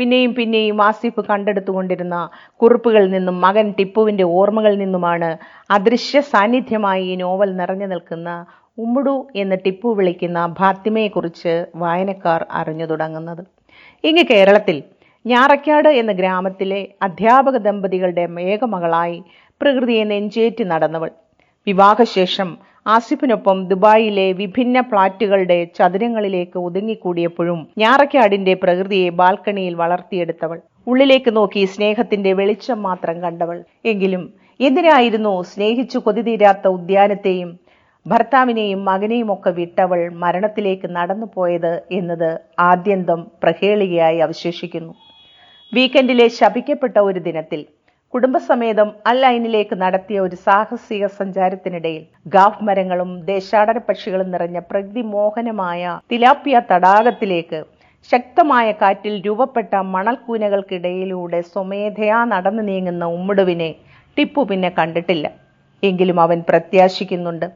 [0.00, 2.16] പിന്നെയും പിന്നെയും ആസിഫ് കണ്ടെടുത്തുകൊണ്ടിരുന്ന
[2.60, 5.28] കുറിപ്പുകളിൽ നിന്നും മകൻ ടിപ്പുവിന്റെ ഓർമ്മകളിൽ നിന്നുമാണ്
[5.70, 8.30] അദൃശ്യ സാന്നിധ്യമായി ഈ നോവൽ നിറഞ്ഞു നിൽക്കുന്ന
[8.78, 13.42] ഉമ്മുടു എന്ന് ടിപ്പു വിളിക്കുന്ന ഫാത്തിമയെക്കുറിച്ച് വായനക്കാർ അറിഞ്ഞു തുടങ്ങുന്നത്.
[14.04, 14.76] ഇങ്ങ് കേരളത്തിൽ
[15.26, 19.18] ഞാറക്കാട് എന്ന ഗ്രാമത്തിലെ അധ്യാപക ദമ്പതികളുടെ ഏകമകളായി
[19.60, 21.10] പ്രകൃതിയെ നെഞ്ചേറ്റി നടന്നവൾ.
[21.66, 22.50] വിവാഹശേഷം
[22.86, 30.58] ആസിഫിനൊപ്പം ദുബായിലെ വിഭിന്ന ഫ്ളാറ്റുകളുടെ ചതുരങ്ങളിലേക്ക് ഒതുങ്ങിക്കൂടിയപ്പോഴും ഞാറക്കാടിന്റെ പ്രകൃതിയെ ബാൽക്കണിയിൽ വളർത്തിയെടുത്തവൾ.
[30.86, 33.58] ഉള്ളിലേക്ക് നോക്കി സ്നേഹത്തിന്റെ വെളിച്ചം മാത്രം കണ്ടവൾ.
[33.84, 34.22] എങ്കിലും
[34.60, 37.50] എന്തിനായിരുന്നു സ്നേഹിച്ചു കൊതിതീരാത്ത ഉദ്യാനത്തെയും
[38.06, 44.92] ഭർത്താവിനെയും മകനെയും ഒക്കെ വിട്ടവൾ മരണത്തിലേക്ക് നടന്നു പോയത് എന്നത് ആദ്യന്തം പ്രഹേളികയായി അവശേഷിക്കുന്നു.
[45.72, 47.60] വീക്കെൻഡിലെ ശപിക്കപ്പെട്ട ഒരു ദിനത്തിൽ
[48.14, 52.00] കുടുംബസമേതം അൽ ഐനിലേക്ക് നടത്തിയ ഒരു സാഹസിക സഞ്ചാരത്തിനിടയിൽ
[52.34, 57.60] ഗാഫ് മരങ്ങളും ദേശാടന പക്ഷികളും നിറഞ്ഞ പ്രകൃതി മോഹനമായ തിലാപ്പിയ തടാകത്തിലേക്ക്
[58.10, 63.70] ശക്തമായ കാറ്റിൽ രൂപപ്പെട്ട മണൽക്കൂനകൾക്കിടയിലൂടെ സ്വമേധയാ നടന്നു നീങ്ങുന്ന ഉമ്മുടുവിനെ
[64.16, 65.26] ടിപ്പു പിന്നെ കണ്ടിട്ടില്ല.
[65.82, 67.46] എങ്കിലും അവൻ പ്രത്യാശിക്കുന്നുണ്ട്.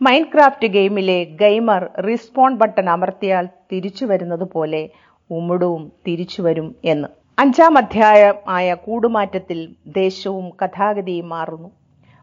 [0.00, 4.82] മൈൻക്രാഫ്റ്റ് ഗെയിമിലെ ഗെയിമർ റിസ്പോൺ ബട്ടൺ അമർത്തിയാൽ തിരിച്ചു വരുന്നത് പോലെ
[5.30, 7.08] ഉമ്മുടുവും തിരിച്ചു വരും എന്ന്.
[7.38, 9.58] അഞ്ചാം അധ്യായമായ കൂടുമാറ്റത്തിൽ
[9.96, 11.70] ദേശവും കഥാഗതിയും മാറുന്നു.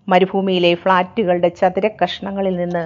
[0.08, 2.84] മരുഭൂമിയിലെ ഫ്ളാറ്റുകളുടെ ചതുര കഷ്ണങ്ങളിൽ നിന്ന്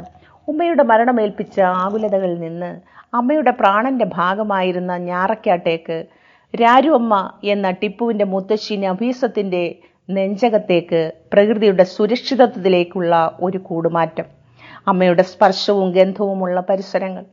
[0.48, 2.72] ഉമ്മയുടെ മരണമേൽപ്പിച്ച ആകുലതകളിൽ നിന്ന്
[3.16, 5.98] അമ്മയുടെ പ്രാണന്റെ ഭാഗമായിരുന്ന ഞാറക്കാട്ടേക്ക്
[6.54, 9.64] രാരു അമ്മ എന്ന ടിപ്പുവിന്റെ മുത്തശ്ശി നഭീസത്തിന്റെ
[10.10, 11.02] നെഞ്ചകത്തേക്ക്
[11.34, 14.26] പ്രകൃതിയുടെ സുരക്ഷിതത്വത്തിലേക്കുള്ള ഒരു കൂടുമാറ്റം.
[14.88, 17.24] അമ്മയുടെ സ്പർശവും ഗന്ധവുമുള്ള പരിസരങ്ങൾ.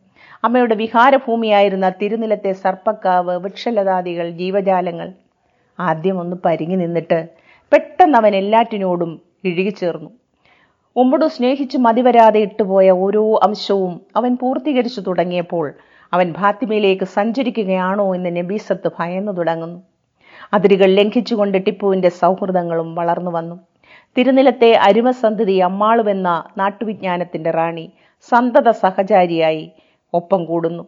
[0.45, 5.13] അമ്മയുടെ വിഹാരഭൂമിയായിരുന്ന തിരുനിലത്തെ സർപ്പക്കാവ് വൃക്ഷലതാദികൾ ജീവജാലങ്ങൾ
[5.79, 7.29] ആദ്യം ഒന്ന് പരിങ്ങി നിന്നിട്ട്
[7.73, 10.11] പെട്ടെന്ന് അവൻ എല്ലാറ്റിനോടും ഇഴുകിച്ചേർന്നു
[10.97, 15.75] ഉമ്മടു സ്നേഹിച്ച് മതിവരാതെ ഇട്ടുപോയ ഓരോ അംശവും അവൻ പൂർത്തീകരിച്ചു തുടങ്ങിയപ്പോൾ
[16.13, 19.83] അവൻ ഭാത്തിമയിലേക്ക് സഞ്ചരിക്കുകയാണോ എന്ന് നബീസത്ത് ഭയന്നു തുടങ്ങുന്നു.
[20.55, 23.57] അതിരുകൾ ലംഘിച്ചുകൊണ്ട് ടിപ്പുവിന്റെ സൗഹൃദങ്ങളും വളർന്നു വന്നു.
[24.17, 27.93] തിരുനിലത്തെ അരുമസന്ധതി അമ്മാളുവെന്ന നാട്ടുവിജ്ഞാനത്തിന്റെ റാണി
[28.29, 29.73] സന്തത സഹചാരിയായി
[30.15, 30.85] ഒപ്പം കൂടുന്നു.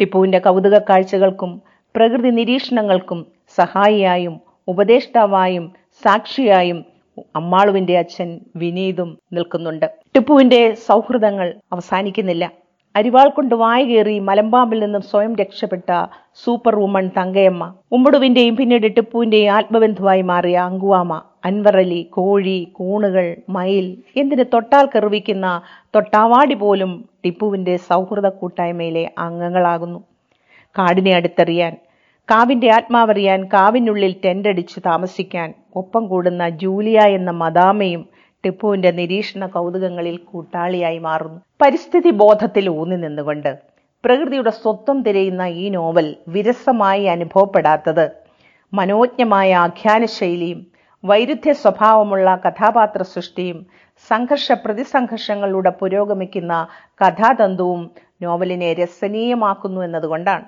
[0.00, 1.50] ടിപ്പുവിന്റെ കൗതുക കാഴ്ചകൾക്കും
[1.94, 3.20] പ്രകൃതി നിരീക്ഷണങ്ങൾക്കും
[3.58, 4.34] സഹായിയായും
[4.68, 5.64] ഉപദേഷ്ടാവായും
[6.02, 6.78] സാക്ഷിയായും
[7.36, 9.86] അമ്മാളുവിന്റെ അച്ഛൻ വിനീതും നിൽക്കുന്നുണ്ട്.
[10.14, 12.44] ടിപ്പുവിന്റെ സൗഹൃദങ്ങൾ അവസാനിക്കുന്നില്ല.
[12.98, 15.88] അരിവാൾ കൊണ്ട് വായ കയറി മലമ്പാമ്പിൽ നിന്നും സ്വയം രക്ഷപ്പെട്ട
[16.42, 17.62] സൂപ്പർ വുമൺ തങ്കയമ്മ.
[17.92, 21.10] ഉമ്മടുവിന്റെയും പിന്നീട് ടിപ്പുവിന്റെയും ആത്മബന്ധുവായി മാറിയ അങ്കുവാമ
[21.44, 25.46] അൻവറലി കോഴി കൂണുകൾ മയിൽ എന്തിന് തൊട്ടാൽ കെറുവിക്കുന്ന
[25.94, 26.92] തൊട്ടാവാടി പോലും
[27.24, 30.00] ടിപ്പുവിന്റെ സൗഹൃദ കൂട്ടായ്മയിലെ അംഗങ്ങളാകുന്നു.
[30.76, 31.74] കാടിനെ അടുത്തറിയാൻ
[32.28, 38.02] കാവിന്റെ ആത്മാവറിയാൻ കാവിനുള്ളിൽ ടെന്റടിച്ച് താമസിക്കാൻ ഒപ്പം കൂടുന്ന ജൂലിയ എന്ന മദാമയും
[38.44, 41.40] ടിപ്പുവിന്റെ നിരീക്ഷണ കൗതുകങ്ങളിൽ കൂട്ടാളിയായി മാറുന്നു.
[41.62, 43.50] പരിസ്ഥിതി ബോധത്തിൽ ഊന്നി നിന്നുകൊണ്ട്
[44.04, 48.06] പ്രകൃതിയുടെ സ്വത്വം തിരയുന്ന ഈ നോവൽ വിരസമായി അനുഭവപ്പെടാത്തത്
[48.72, 50.60] മനോജ്ഞമായ ആഖ്യാന ശൈലിയും
[51.04, 53.58] വൈരുദ്ധ്യ സ്വഭാവമുള്ള കഥാപാത്ര സൃഷ്ടിയും
[54.10, 56.54] സംഘർഷ പ്രതിസംഘർഷങ്ങളിലൂടെ പുരോഗമിക്കുന്ന
[57.00, 57.90] കഥാതന്തുവും
[58.22, 60.46] നോവലിനെ രസനീയമാക്കുന്നു എന്നതുകൊണ്ടാണ്.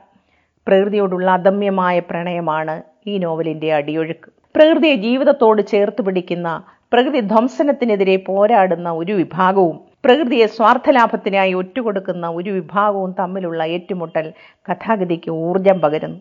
[0.67, 2.75] പ്രകൃതിയോടുള്ള അദമ്യമായ പ്രണയമാണ്
[3.07, 4.29] ഈ നോവലിന്റെ അടിയൊഴുക്ക്.
[4.57, 6.49] പ്രകൃതിയെ ജീവിതത്തോട് ചേർത്ത് പിടിക്കുന്ന
[6.93, 14.27] പ്രകൃതി ധ്വംസനത്തിനെതിരെ പോരാടുന്ന ഒരു വിഭാഗവും പ്രകൃതിയെ സ്വാർത്ഥലാഭത്തിനായി ഒറ്റുകൊടുക്കുന്ന ഒരു വിഭാഗവും തമ്മിലുള്ള ഏറ്റുമുട്ടൽ
[14.69, 16.19] കഥാഗതിക്ക് ഊർജം പകരുന്നു.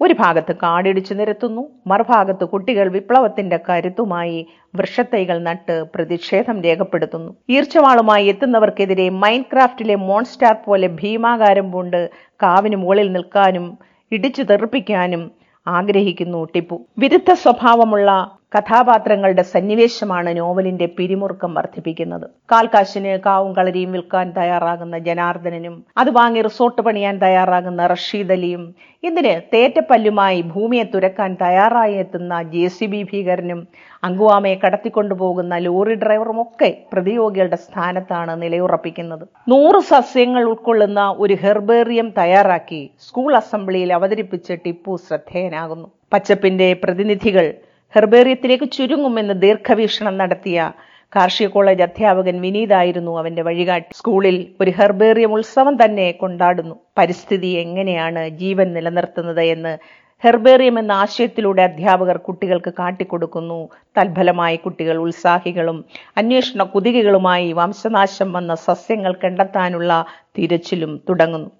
[0.00, 4.38] ഒരു ഭാഗത്ത് കാടിടിച്ചു നിരത്തുന്നു മറുഭാഗത്ത് കുട്ടികൾ വിപ്ലവത്തിന്റെ കരുത്തുമായി
[4.76, 7.36] വൃക്ഷത്തൈകൾ നട്ട് പ്രതിഷേധം രേഖപ്പെടുത്തുന്നു.
[7.48, 12.00] ഈർച്ചവാളുമായി എത്തുന്നവർക്കെതിരെ മൈൻക്രാഫ്റ്റിലെ മോൺസ്റ്റാർ പോലെ ഭീമാകാരം പൂണ്ട്
[12.42, 13.66] കാവിന് മുകളിൽ നിൽക്കാനും
[14.12, 15.24] ഇടിച്ചു തെറിപ്പിക്കാനും
[15.66, 16.76] ആഗ്രഹിക്കുന്നു ടിപ്പു.
[16.98, 18.10] വിരുദ്ധ സ്വഭാവമുള്ള
[18.54, 22.24] കഥാപാത്രങ്ങളുടെ സന്നിവേശമാണ് നോവലിന്റെ പിരിമുറുക്കം വർദ്ധിപ്പിക്കുന്നത്.
[22.52, 28.64] കാൽക്കാശിന് കാവും കളരിയും വിൽക്കാൻ തയ്യാറാകുന്ന ജനാർദ്ദനനും അത് വാങ്ങി റിസോർട്ട് പണിയാൻ തയ്യാറാകുന്ന റഷീദ് അലിയും
[29.02, 33.60] ഇതിന് തേറ്റപ്പല്ലുമായി ഭൂമിയെ തുരക്കാൻ തയ്യാറായി എത്തുന്ന ജെ സി ബി ഭീകരനും
[34.02, 39.28] അങ്കുവാമയെ കടത്തിക്കൊണ്ടുപോകുന്ന ലോറി ഡ്രൈവറും ഒക്കെ പ്രതിയോഗികളുടെ സ്ഥാനത്താണ് നിലയുറപ്പിക്കുന്നത്.
[39.48, 45.88] നൂറ് സസ്യങ്ങൾ ഉൾക്കൊള്ളുന്ന ഒരു ഹെർബേറിയം തയ്യാറാക്കി സ്കൂൾ അസംബ്ലിയിൽ അവതരിപ്പിച്ച് ടിപ്പു ശ്രദ്ധേയനാകുന്നു.
[46.12, 47.54] പച്ചപ്പിന്റെ പ്രതിനിധികൾ
[47.94, 50.72] ഹെർബേറിയത്തിലേക്ക് ചുരുങ്ങുമെന്ന് ദീർഘവീക്ഷണം നടത്തിയ
[51.16, 53.88] കാർഷിക കോളേജ് അധ്യാപകൻ വിനീതായിരുന്നു അവന്റെ വഴികാട്ടി.
[53.96, 56.76] സ്കൂളിൽ ഒരു ഹെർബേറിയം ഉത്സവം തന്നെ കൊണ്ടാടുന്നു.
[56.98, 59.78] പരിസ്ഥിതി എങ്ങനെയാണ് ജീവൻ നിലനിർത്തുന്നത് എന്ന്
[60.22, 63.68] ഹെർബേറിയം എന്ന ആശയത്തിലൂടെ അധ്യാപകർ കുട്ടികൾക്ക് കാട്ടിക്കൊടുക്കുന്നു.
[63.98, 65.78] തൽഫലമായി കുട്ടികൾ ഉത്സാഹികളും
[66.16, 69.92] അന്വേഷണ കുതികകളുമായി വംശനാശം വന്ന സസ്യങ്ങൾ കണ്ടെത്താനുള്ള
[70.38, 71.50] തിരച്ചിലും തുടങ്ങുന്നു.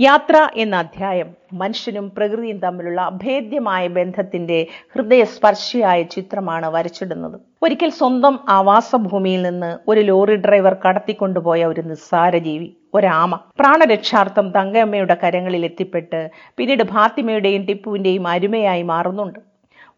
[0.00, 1.30] യാത്ര എന്ന അധ്യായം.
[1.52, 7.40] മനുഷ്യനും പ്രകൃതിയും തമ്മിലുള്ള അഭേദ്യമായ ബന്ധത്തിന്റെ ഹൃദയസ്പർശിയായ ചിത്രമാണ് വരച്ചിടുന്നത്.
[7.62, 13.34] ഒരിക്കൽ സ്വന്തം ആവാസഭൂമിയിൽ നിന്ന് ഒരു ലോറി ഡ്രൈവർ കടത്തിക്കൊണ്ടുപോയ ഒരു നിസ്സാര ജീവി ഒരാമ.
[13.60, 19.38] പ്രാണരക്ഷാർത്ഥം തങ്കയമ്മയുടെ കരങ്ങളിൽ എത്തിപ്പെട്ട് പിന്നീട് ഫാത്തിമയുടെയും ടിപ്പുവിന്റെയും അരുമയായി മാറുന്നുണ്ട്.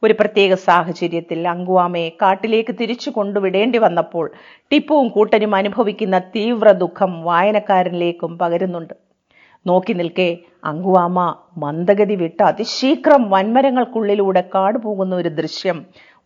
[0.02, 4.32] ഒരു പ്രത്യേക സാഹചര്യത്തിൽ അങ്കുവാമയെ കാട്ടിലേക്ക് തിരിച്ചു കൊണ്ടുവിടേണ്ടി വന്നപ്പോൾ
[4.72, 8.94] ടിപ്പുവും കൂട്ടനും അനുഭവിക്കുന്ന തീവ്ര ദുഃഖം വായനക്കാരനിലേക്കും പകരുന്നുണ്ട്.
[9.66, 10.28] നോക്കി നിൽക്കെ.
[10.64, 11.18] അങ്കുവാമ
[11.62, 15.78] മന്ദഗതി വിട്ട് അതിശീഘ്രം വൻമരങ്ങൾക്കുള്ളിലൂടെ കാട് പോകുന്ന ഒരു ദൃശ്യം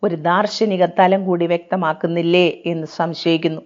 [0.03, 3.61] ഒരു ദാർശനിക തലം കൂടി വ്യക്തമാക്കുന്നില്ലേ എന്ന് സംശയിക്കുന്നു.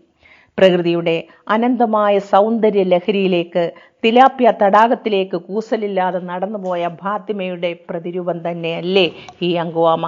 [0.58, 1.16] പ്രകൃതിയുടെ
[1.48, 3.64] അനന്തമായ സൗന്ദര്യ ലഹരിയിലേക്ക്
[4.04, 9.06] തിലാപ്യ തടാകത്തിലേക്ക് കൂസലില്ലാതെ നടന്നുപോയ ഫാത്തിമയുടെ പ്രതിരൂപം തന്നെയല്ലേ
[9.42, 10.04] ഈ അങ്കുവാമ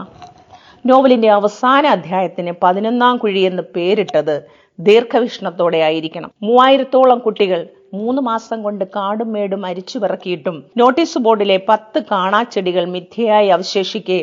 [0.85, 4.35] നോവലിന്റെ അവസാന അധ്യായത്തിന് പതിനൊന്നാം കുഴി എന്ന് പേരിട്ടത്
[4.79, 6.31] ദീർഘവീക്ഷണത്തോടെ ആയിരിക്കണം.
[6.43, 7.59] മൂവായിരത്തോളം കുട്ടികൾ
[7.93, 14.17] മൂന്ന് മാസം കൊണ്ട് കാടും മേടും അരിച്ചു പിറക്കിയിട്ടും നോട്ടീസ് ബോർഡിലെ പത്ത് കാണാച്ചെടികൾ മിഥ്യയായി അവശേഷിക്കെ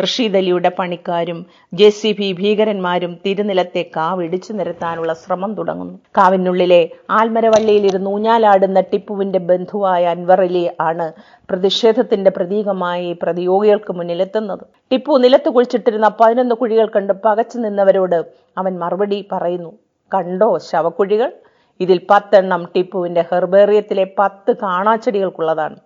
[0.00, 1.38] റഷീദ് അലിയുടെ പണിക്കാരും
[1.74, 5.98] ജെ സി ബി ഭീകരന്മാരും തിരുനിലത്തെ കാവ് ഇടിച്ചു നിരത്താനുള്ള ശ്രമം തുടങ്ങുന്നു.
[6.18, 6.80] കാവിനുള്ളിലെ
[7.10, 11.06] ആൽമരവള്ളിയിൽ ഇരുന്ന് ഊഞ്ഞാലാടുന്ന ടിപ്പുവിന്റെ ബന്ധുവായ അൻവർ അലി ആണ്
[11.50, 14.64] പ്രതിഷേധത്തിന്റെ പ്രതീകമായി പ്രതിയോഗികൾക്ക് മുന്നിലെത്തുന്നത്.
[14.92, 18.18] ടിപ്പു നിലത്ത് കുഴിച്ചിട്ടിരുന്ന പതിനൊന്ന് കുഴികൾ കണ്ട് പകച്ചു നിന്നവരോട്
[18.58, 19.72] അവൻ മറുപടി പറയുന്നു.
[20.14, 21.30] കണ്ടോ ശവക്കുഴികൾ?
[21.80, 25.76] ഇതിൽ പത്തെണ്ണം ടിപ്പുവിന്റെ ഹെർബേറിയത്തിലെ പത്ത് കാണാച്ചെടികൾക്കുള്ളതാണ്.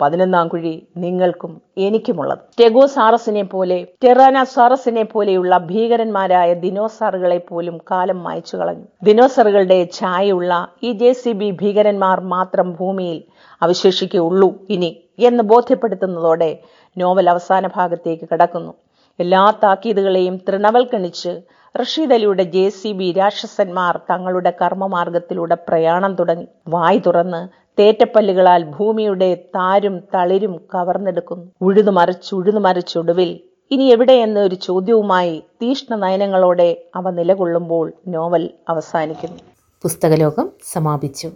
[0.00, 2.38] പതിനൊന്നാം കുഴി നിങ്ങൾക്കും എനിക്കുമുള്ളത്.
[2.60, 8.84] ടെഗോസാറസിനെ പോലെ ടെറാന ടെറാനാസാറസിനെ പോലെയുള്ള ഭീകരന്മാരായ ദിനോസറുകളെ പോലും കാലം മായച്ചു കളഞ്ഞു.
[9.02, 13.24] ദിനോസറുകളുടെ ഛായയുള്ള ഈ ജെ സി ബി ഭീകരന്മാർ മാത്രം ഭൂമിയിൽ
[13.62, 16.58] അവശേഷിക്കുകയുള്ളൂ ഇനി എന്ന് ബോധ്യപ്പെടുത്തുന്നതോടെ
[16.98, 18.74] നോവൽ അവസാന ഭാഗത്തേക്ക് കടക്കുന്നു.
[19.18, 21.40] എല്ലാ താക്കീതുകളെയും തൃണവൽക്കണിച്ച്
[21.80, 26.46] റഷീദ് അലിയുടെ ജെ സി ബി രാക്ഷസന്മാർ തങ്ങളുടെ കർമ്മമാർഗത്തിലൂടെ പ്രയാണം തുടങ്ങി.
[26.68, 27.40] വായി തുറന്ന്
[27.78, 31.46] തേറ്റപ്പല്ലുകളാൽ ഭൂമിയുടെ താരും തളിരും കവർന്നെടുക്കുന്നു.
[31.62, 39.40] ഉഴുതുമറിച്ച് ഉഴുതുമറിച്ചൊടുവിൽ ഇനി എവിടെ എന്ന ഒരു ചോദ്യവുമായി തീഷ്ണ നയനങ്ങളോടെ അവ നിലകൊള്ളുമ്പോൾ നോവൽ അവസാനിക്കുന്നു.
[39.84, 41.30] പുസ്തകലോകം സമാപിച്ചു.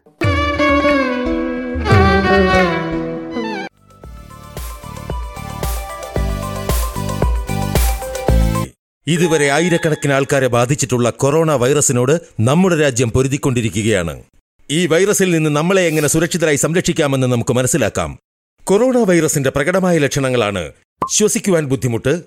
[9.08, 14.22] ഇതുവരെ ആയിരക്കണക്കിന് ആൾക്കാരെ ബാധിച്ചിട്ടുള്ള കൊറോണ വൈറസിനോട് നമ്മുടെ രാജ്യം പൊരുതിക്കൊണ്ടിരിക്കുകയാണ്.
[14.70, 18.18] ഈ വൈറസിൽ നിന്ന് നമ്മളെ എങ്ങനെ സുരക്ഷിതരായി സംരക്ഷിക്കാമെന്ന് നമുക്ക് മനസ്സിലാക്കാം.
[18.64, 20.72] കൊറോണ വൈറസിന്റെ പ്രകടമായ ലക്ഷണങ്ങളാണ്
[21.10, 22.22] ശ്വസിക്കുവാൻ ബുദ്ധിമുട്ട്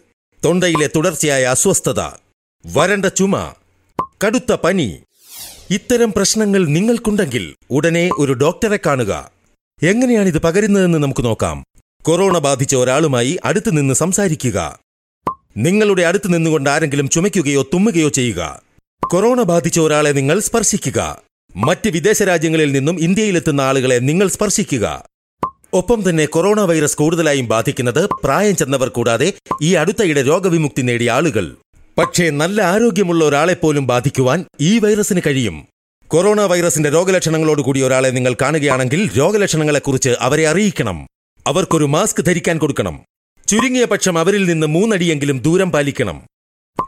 [0.45, 2.01] തൊണ്ടയിലെ തുടർച്ചയായ അസ്വസ്ഥത
[2.65, 3.53] വരണ്ട ചുമ
[4.25, 4.99] കടുത്ത പനി.
[5.69, 9.31] ഇത്തരം പ്രശ്നങ്ങൾ നിങ്ങൾക്കുണ്ടെങ്കിൽ ഉടനെ ഒരു ഡോക്ടറെ കാണുക.
[9.83, 11.63] എങ്ങനെയാണിത് പകരുന്നതെന്ന് നമുക്ക് നോക്കാം.
[12.03, 14.79] കൊറോണ ബാധിച്ച ഒരാളുമായി അടുത്തു നിന്ന് സംസാരിക്കുക.
[15.57, 18.61] നിങ്ങളുടെ അടുത്ത് നിന്നുകൊണ്ട് ആരെങ്കിലും ചുമയ്ക്കുകയോ തുമ്മുകയോ ചെയ്യുക.
[18.99, 21.21] കൊറോണ ബാധിച്ച ഒരാളെ നിങ്ങൾ സ്പർശിക്കുക.
[21.55, 25.05] മറ്റ് വിദേശ രാജ്യങ്ങളിൽ നിന്നും ഇന്ത്യയിലെത്തുന്ന ആളുകളെ നിങ്ങൾ സ്പർശിക്കുക.
[25.73, 31.55] ഒപ്പം തന്നെ കൊറോണ വൈറസ് കൂടുതലായും ബാധിക്കുന്നത് പ്രായം ചെന്നവർ കൂടാതെ ഈ അടുത്തയിടെ രോഗവിമുക്തി നേടിയ ആളുകൾ.
[31.97, 35.67] പക്ഷേ നല്ല ആരോഗ്യമുള്ള ഒരാളെ പോലും ബാധിക്കുവാൻ ഈ വൈറസിന് കഴിയും.
[36.07, 41.07] കൊറോണ വൈറസിന്റെ രോഗലക്ഷണങ്ങളോട് കൂടി ഒരാളെ നിങ്ങൾ കാണുകയാണെങ്കിൽ രോഗലക്ഷണങ്ങളെക്കുറിച്ച് അവരെ അറിയിക്കണം.
[41.47, 42.99] അവർക്കൊരു മാസ്ക് ധരിക്കാൻ കൊടുക്കണം.
[43.51, 46.21] ചുരുങ്ങിയ പക്ഷം അവരിൽ നിന്ന് മൂന്നടിയെങ്കിലും ദൂരം പാലിക്കണം.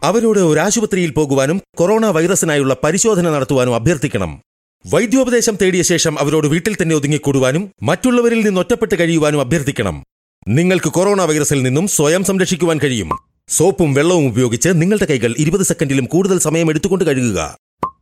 [0.03, 4.41] അവരോട് ഒരു ആശുപത്രിയിൽ പോകുവാനും കൊറോണ വൈറസിനായുള്ള പരിശോധന നടത്തുവാനും അഭ്യർത്ഥിക്കണം.
[4.85, 10.03] വൈദ്യോപദേശം തേടിയ ശേഷം അവരോട് വീട്ടിൽ തന്നെ ഒതുങ്ങിക്കൂടുവാനും മറ്റുള്ളവരിൽ നിന്ന് ഒറ്റപ്പെട്ട് കഴിയുവാനും അഭ്യർത്ഥിക്കണം.
[10.47, 13.09] നിങ്ങൾക്ക് കൊറോണ വൈറസിൽ നിന്നും സ്വയം സംരക്ഷിക്കുവാൻ കഴിയും.
[13.47, 17.57] സോപ്പും വെള്ളവും ഉപയോഗിച്ച് നിങ്ങളുടെ കൈകൾ ഇരുപത് സെക്കൻഡിലും കൂടുതൽ സമയം എടുത്തുകൊണ്ട് കഴുകുക.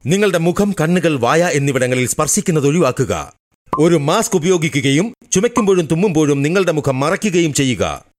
[0.05, 3.33] നിങ്ങളുടെ മുഖം കണ്ണുകൾ വായ എന്നിവിടങ്ങളിൽ സ്പർശിക്കുന്നത് ഒഴിവാക്കുക.
[3.79, 8.10] ഒരു മാസ്ക് ഉപയോഗിക്കുകയും ചുമയ്ക്കുമ്പോഴും തുമ്മുമ്പോഴും നിങ്ങളുടെ മുഖം മറയ്ക്കുകയും ചെയ്യുക.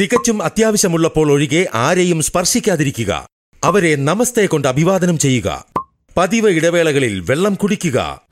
[0.00, 3.28] തികച്ചും അത്യാവശ്യമുള്ളപ്പോൾ ഒഴികെ ആരെയും സ്പർശിക്കാതിരിക്കുക.
[3.64, 5.64] അവരെ നമസ്തേ കൊണ്ട് അഭിവാദനം ചെയ്യുക.
[6.16, 8.22] പതിവ് ഇടവേളകളിൽ വെള്ളം കുടിക്കുക.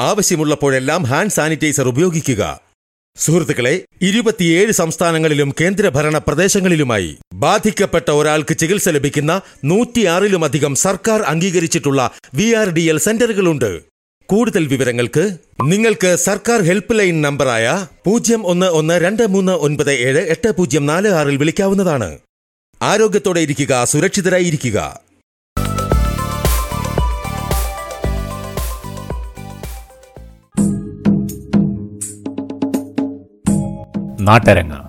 [0.00, 2.60] ആവശ്യമുള്ളപ്പോഴെല്ലാം ഹാൻഡ് സാനിറ്റൈസർ ഉപയോഗിക്കുക.
[3.16, 12.80] സുഹൃത്തുക്കളെ ഇരുപത്തിയേഴ് സംസ്ഥാനങ്ങളിലും കേന്ദ്രഭരണ പ്രദേശങ്ങളിലുമായി ബാധിക്കപ്പെട്ട ഒരാൾക്ക് ചികിത്സ ലഭിക്കുന്ന നൂറ്റിയാറിലുമധികം സർക്കാർ അംഗീകരിച്ചിട്ടുള്ള വി ആർ ഡി
[12.80, 13.97] എൽ സെന്ററുകളുണ്ട്.
[14.30, 20.56] കൂടുതൽ വിവരങ്ങൾക്ക് നിങ്ങൾക്ക് സർക്കാർ ഹെൽപ്പ് ലൈൻ നമ്പറായ പൂജ്യം ഒന്ന് ഒന്ന് രണ്ട് മൂന്ന് ഒൻപത് ഏഴ് എട്ട്
[20.56, 22.18] പൂജ്യം നാല് ആറിൽ വിളിക്കാവുന്നതാണ്.
[22.82, 25.00] ആരോഗ്യത്തോടെ ഇരിക്കുക സുരക്ഷിതരായിരിക്കുക
[34.20, 34.80] നാട്ടരങ്ങ്.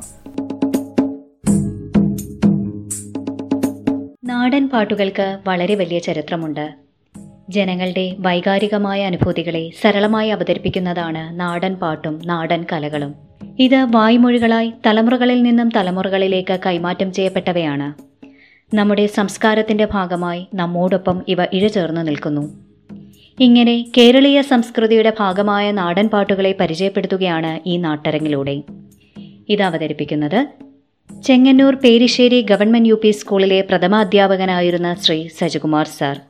[4.25, 6.88] നാടൻ പാട്ടുകൾക്ക് വളരെ വലിയ ചരിത്രമുണ്ട്.
[7.49, 13.15] ജനങ്ങളുടെ വൈകാരികമായ അനുഭൂതികളെ സരളമായി അവതരിപ്പിക്കുന്നതാണ് നാടൻ പാട്ടും നാടൻ കലകളും.
[13.59, 18.09] ഇത് വായ്മൊഴികളായി തലമുറകളിൽ നിന്നും തലമുറകളിലേക്ക് കൈമാറ്റം ചെയ്യപ്പെട്ടവയാണ്.
[18.75, 22.59] നമ്മുടെ സംസ്കാരത്തിന്റെ ഭാഗമായി നമ്മോടൊപ്പം ഇവ ഇഴചേർന്നു നിൽക്കുന്നു.
[23.39, 28.61] ഇങ്ങനെ കേരളീയ സംസ്കൃതിയുടെ ഭാഗമായ നാടൻ പാട്ടുകളെ പരിചയപ്പെടുത്തുകയാണ് ഈ നാട്ടരങ്ങിലൂടെ.
[29.49, 30.47] ഇത് അവതരിപ്പിക്കുന്നത്
[31.23, 36.21] ചെങ്ങന്നൂർ പേരിശ്ശേരി ഗവൺമെന്റ് യു സ്കൂളിലെ പ്രഥമാധ്യാപകനായിരുന്ന ശ്രീ സജികുമാർ സാർ.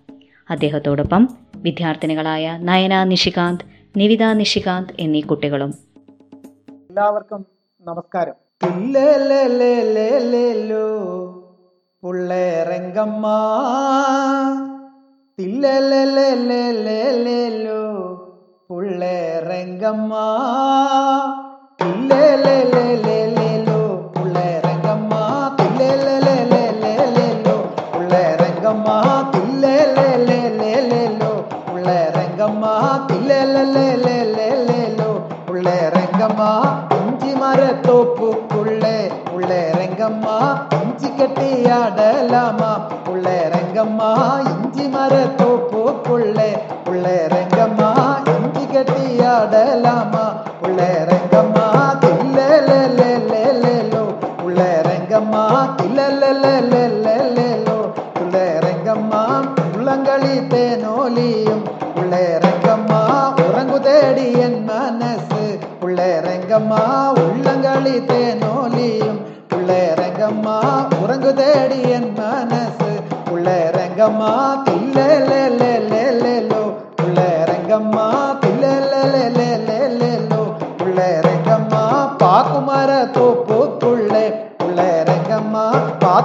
[0.49, 3.65] അദ്ദേഹത്തോടൊപ്പം വിദ്യാർത്ഥിനികളായ നയന നിഷികാന്ത്
[3.97, 5.73] നിവിത നിഷികാന്ത് എന്നീ കുട്ടികളും.
[6.69, 7.45] എല്ലാവർക്കും
[7.81, 8.33] നമസ്കാരം.
[12.03, 13.27] പുള്ളേരംഗമ്മ
[15.39, 16.29] തില്ലേലേലേലേലേലോ
[18.69, 20.15] പുള്ളേരംഗമ്മ
[21.81, 23.58] തില്ലേലേലേലേലേലോ
[41.51, 42.71] விளையாடலாமா
[43.11, 44.09] உள்ளே ரங்கம்மா
[44.51, 46.49] இஞ்சி மர தோப்புக்குள்ளே
[46.89, 47.89] உள்ளே ரங்கம்மா
[48.33, 50.25] இஞ்சி கட்டி ஆடலாமா
[50.61, 51.68] உள்ளே ரங்கம்மா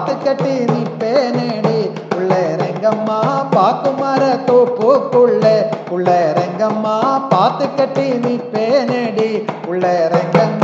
[0.07, 1.79] പാത്ത് കെട്ടി നിപ്പേനേടി
[2.11, 3.09] പുള്ളേരംഗമ്മ
[3.55, 5.55] പാക്കുമര തോപ്പുക്കുള്ളേ
[5.89, 6.87] പുള്ളേരംഗമ്മ
[7.33, 9.31] പാത്ത് കെട്ടി നിപ്പേനേടി
[9.65, 10.64] പുള്ളേരംഗമ്മ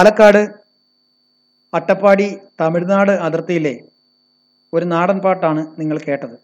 [0.00, 0.42] പാലക്കാട്
[1.72, 2.26] അട്ടപ്പാടി
[2.60, 3.72] തമിഴ്നാട് അതിർത്തിയിലെ
[4.72, 6.36] ഒരു നാടൻ പാട്ടാണ് നിങ്ങൾ കേട്ടത്.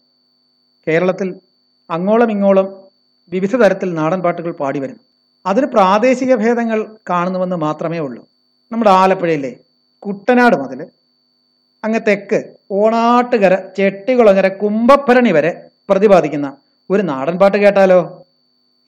[0.87, 1.27] കേരളത്തിൽ
[1.89, 2.67] അങ്ങോളം ഇങ്ങോളം
[3.31, 5.01] വിവിധ തരത്തിൽ നാടൻ പാട്ടുകൾ പാടി വരുന്നു
[5.45, 6.79] അതിന് പ്രാദേശിക ഭേദങ്ങൾ
[7.11, 8.21] കാണുന്നുവെന്ന് മാത്രമേ ഉള്ളൂ.
[8.71, 9.51] നമ്മുടെ ആലപ്പുഴയിലെ
[10.03, 10.79] കുട്ടനാട് മുതൽ
[11.83, 12.41] അങ്ങ് തെക്ക്
[12.81, 15.53] ഓണാട്ടുകര ചെട്ടികുളങ്ങര കുംഭഭരണി വരെ
[15.89, 16.49] പ്രതിപാദിക്കുന്ന
[16.89, 18.01] ഒരു നാടൻ പാട്ട് കേട്ടാലോ?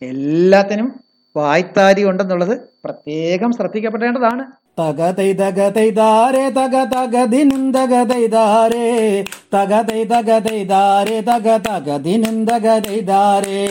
[0.02, 0.90] എല്ലാത്തിനും
[1.36, 2.56] വായ്ത്താരി ഉണ്ടെന്നുള്ളത്
[2.86, 4.44] പ്രത്യേകം ശ്രദ്ധിക്കപ്പെടേണ്ടതാണ്.
[4.80, 9.24] तगत दगते दारे तग तगदि निन्दगदारे
[9.54, 10.30] तगते दग
[10.68, 13.66] दारे तग तगदि निन्दगदारे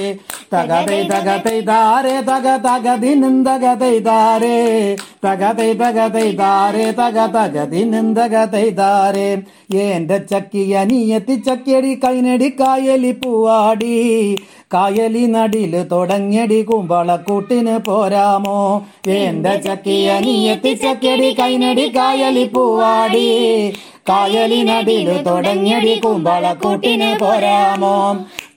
[0.53, 4.59] തകതൈ തകതൈ താരേ തക തക ദിനം തകതൈ തകതൈ തകതൈ ദാരെ തക തക ദിനം തകതൈ ദാരെ
[5.25, 9.29] തകതൈ തകതൈ ദാരെ തക തക ദിനം തകതൈ ദാരെ
[9.87, 13.97] എന്റെ ചക്കിയ അനിയത്തി ചക്കിയടി കൈനടി കായലി പൂവാടി.
[14.73, 18.59] കായലി നടിൽ തുടങ്ങിയടി കുമ്പളക്കൂട്ടിന് പോരാമോ.
[19.19, 23.29] എന്റെ ചക്കിയ അനിയത്തി ചക്കിയടി കൈനടി കായലി പൂവാടി.
[24.09, 27.97] കായലി നടിൽ തുടങ്ങിയടി കുമ്പളക്കൂട്ടിന് പോരാമോ.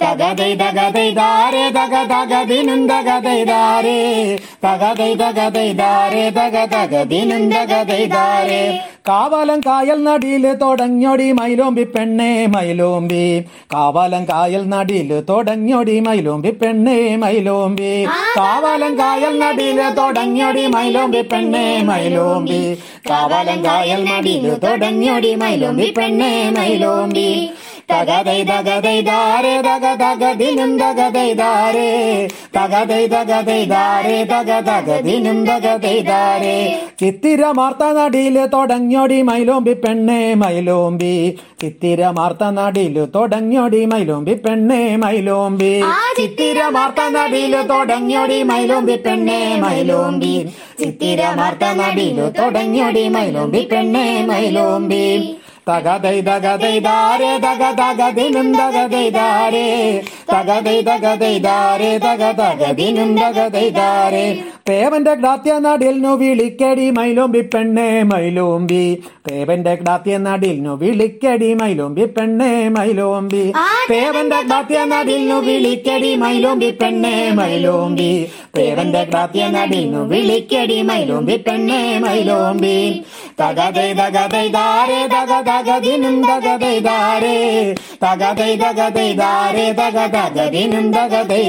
[0.04, 4.00] തകതൈ തകതൈ ദാരെ തക തക ദിനും തകതൈ ദാരെ.
[4.66, 8.64] തകതൈ തകതൈ ദാരെ തക തക ദിനും തകതൈ ദാരെ.
[9.08, 13.46] കാവലം കായൽ നടിയിൽ തുടങ്ങിയൊടി മൈലോമ്പി പെണ്ണേ മൈലോമ്പി.
[13.74, 18.06] കാവലം കായൽ നടിയിൽ തുടങ്ങിയൊടി മൈലോമ്പി പെണ്ണേ മൈലോമ്പി.
[18.38, 22.62] കാവലം കായൽ നടിയിൽ തുടങ്ങിയൊടി മൈലോമ്പി പെണ്ണേ മൈലോമ്പി.
[23.10, 27.50] കാവലം കായൽ നടിയിൽ തുടങ്ങിയൊടി മൈലോമ്പി പെണ്ണേ മൈലോമ്പി.
[27.90, 32.28] തകതൈ തകതൈ ദാരേ തക തക ദിനം തകതൈ ദാരേ.
[32.28, 36.80] തകതൈ തകതൈ ദാരേ തക തക ദിനം തകതൈ ദാരേ.
[37.00, 41.38] ചിത്തിര മാർത്ത നടിയിൽ തുടങ്ങിയോടി മൈലോമ്പി പെണ്ണേ മൈലോമ്പി.
[41.62, 45.74] ചിത്തിര മാർത്ത നടിയിൽ തുടങ്ങിയോടി മൈലോമ്പി പെണ്ണേ മൈലോമ്പി.
[46.00, 50.54] ചിത്തിര മാർത്ത നടിയിൽ തുടങ്ങിയോടി മൈലോമ്പി പെണ്ണേ മൈലോമ്പി.
[50.80, 55.38] ചിത്തിര മാർത്ത നടിയിൽ തുടങ്ങിയോടി മൈലോമ്പി പെണ്ണേ മൈലോമ്പി.
[55.68, 60.02] തകതൈ തകതൈ ദാരെ തക തകതിനും തകതൈ ദാരെ.
[60.34, 64.44] തകതൈ തകതൈ ദാരെ തക തകതിനും തകതൈ ദാരെ.
[64.70, 68.98] തേവന്റെ ഗ്രാത്യ നടിൽനു വിളിക്കടി മൈലോമ്പി പെണ്ണേ മൈലോമ്പി.
[69.30, 73.54] തേവന്റെ ഗ്രാത്യ നടിൽനു വിളിക്കടി മൈലോമ്പി പെണ്ണേ മൈലോമ്പി.
[73.90, 78.12] തേവന്റെ ഗ്രാത്യ നടിൽനു വിളിക്കടി മൈലോമ്പി പെണ്ണേ മൈലോമ്പി.
[78.58, 82.78] തേവന്റെ ഗ്രാത്യ നടിൽനു വിളിക്കടി മൈലോമ്പി പെണ്ണേ മൈലോമ്പി.
[83.40, 86.76] തകതൈ തകതൈ ദാരെ തക തകതിനും തകതൈ
[88.02, 89.10] തകതൈ തകതൈ
[89.80, 91.44] തക തകതിനും തകതൈ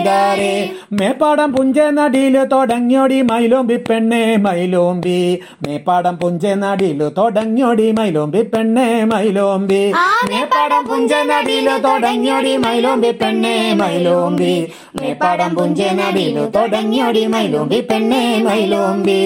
[1.00, 5.18] മേപ്പാടം പുഞ്ച നടിയിൽ തുടങ്ങിയോടി മൈലോമ്പി പെണ്ണേ മൈലോമ്പി.
[5.66, 9.82] മേപ്പാടം പുഞ്ച നടിയിൽ തുടങ്ങിയോടി മൈലോമ്പി പെണ്ണേ മൈലോമ്പി.
[10.30, 14.54] മേപ്പാടം പുഞ്ച നടിയിൽ തുടങ്ങിയോടി മൈലോമ്പി പെണ്ണേ മൈലോമ്പി.
[15.00, 19.20] മേപ്പാടം പുഞ്ച നടിയിൽ തുടങ്ങിയോടി മൈലോമ്പി പെണ്ണേ മൈലോമ്പി.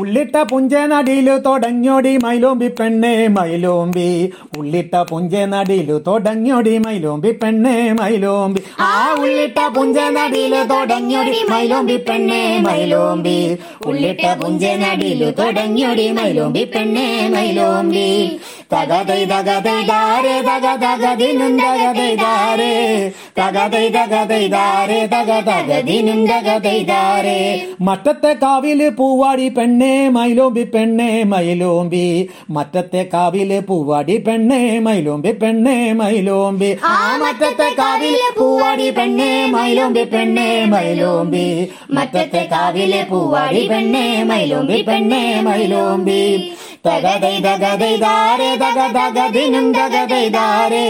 [0.00, 4.32] ഉള്ളിട്ട പുഞ്ച നടിയിലു തുടങ്ങിയോടി മൈലോമ്പി പെണ്ണേ മൈലോമ്പി.
[4.58, 8.62] ഉള്ളിട്ട പുഞ്ച നടിയിലു തുടങ്ങിയോടി മൈലോമ്പി പെണ്ണേ മൈലോമ്പി.
[8.80, 13.58] ആ ഉള്ളിട്ട പുഞ്ച നടിയിലു തുടങ്ങിയോടി മൈലോമ്പി പെണ്ണേ മൈലോമ്പി.
[13.86, 18.40] ഉള്ളിട്ട പുഞ്ച നടിയിലു തുടങ്ങിയോടി മൈലോമ്പി പെണ്ണേ മൈലോമ്പി.
[18.74, 22.72] തകതൈ തകതൈ ദാരെ തക തക ദിനും തകതൈ ദാരെ
[23.38, 27.38] തകതൈ തകതൈ ദാരെ തക തക ദിനും തകതൈ ദാരെ
[27.88, 32.06] മറ്റത്തെ കാവിൽ പൂവാടി പെണ്ണേ മൈലോമ്പി പെണ്ണേ മൈലോമ്പി.
[32.56, 36.70] മറ്റത്തെ കാവിൽ പൂവാടി പെണ്ണേ മൈലോമ്പി പെണ്ണേ മൈലോമ്പി.
[36.92, 41.46] ആ മറ്റത്തെ കാവിൽ പൂവാടി പെണ്ണേ മൈലോമ്പി പെണ്ണേ മൈലോമ്പി.
[41.96, 46.22] മറ്റത്തെ കാവിലെ പൂവാടി പെണ്ണേ മൈലോമ്പി പെണ്ണേ മൈലോമ്പി.
[46.86, 50.82] തകതൈ തകതൈ ദാരേ തക തക ദിനും തകതൈ ദാരേ.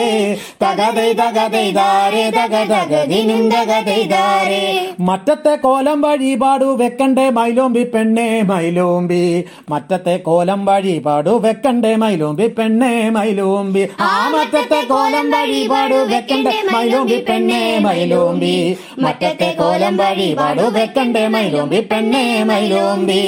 [0.63, 4.87] തകതൈ തകതൈ ദാരേ തക തക ദിനും തകതൈ ദാരേ.
[5.01, 9.45] മറ്റത്തെ കോലം വഴിപാടു വെക്കണ്ടേ മൈലോമ്പി പെണ്ണേ മൈലോമ്പി.
[9.71, 13.89] മറ്റത്തെ കോലം വഴിപാടു വെക്കണ്ടേ മൈലോമ്പി പെണ്ണേ മൈലോമ്പി.
[14.01, 18.77] ആ മറ്റത്തെ കോലം വഴിപാടു വെക്കണ്ടേ മൈലോമ്പി പെണ്ണേ മൈലോമ്പി.
[18.99, 23.23] മറ്റത്തെ കോലം വഴിപാടു വെക്കണ്ടേ മൈലോമ്പി പെണ്ണേ മൈലോമ്പി.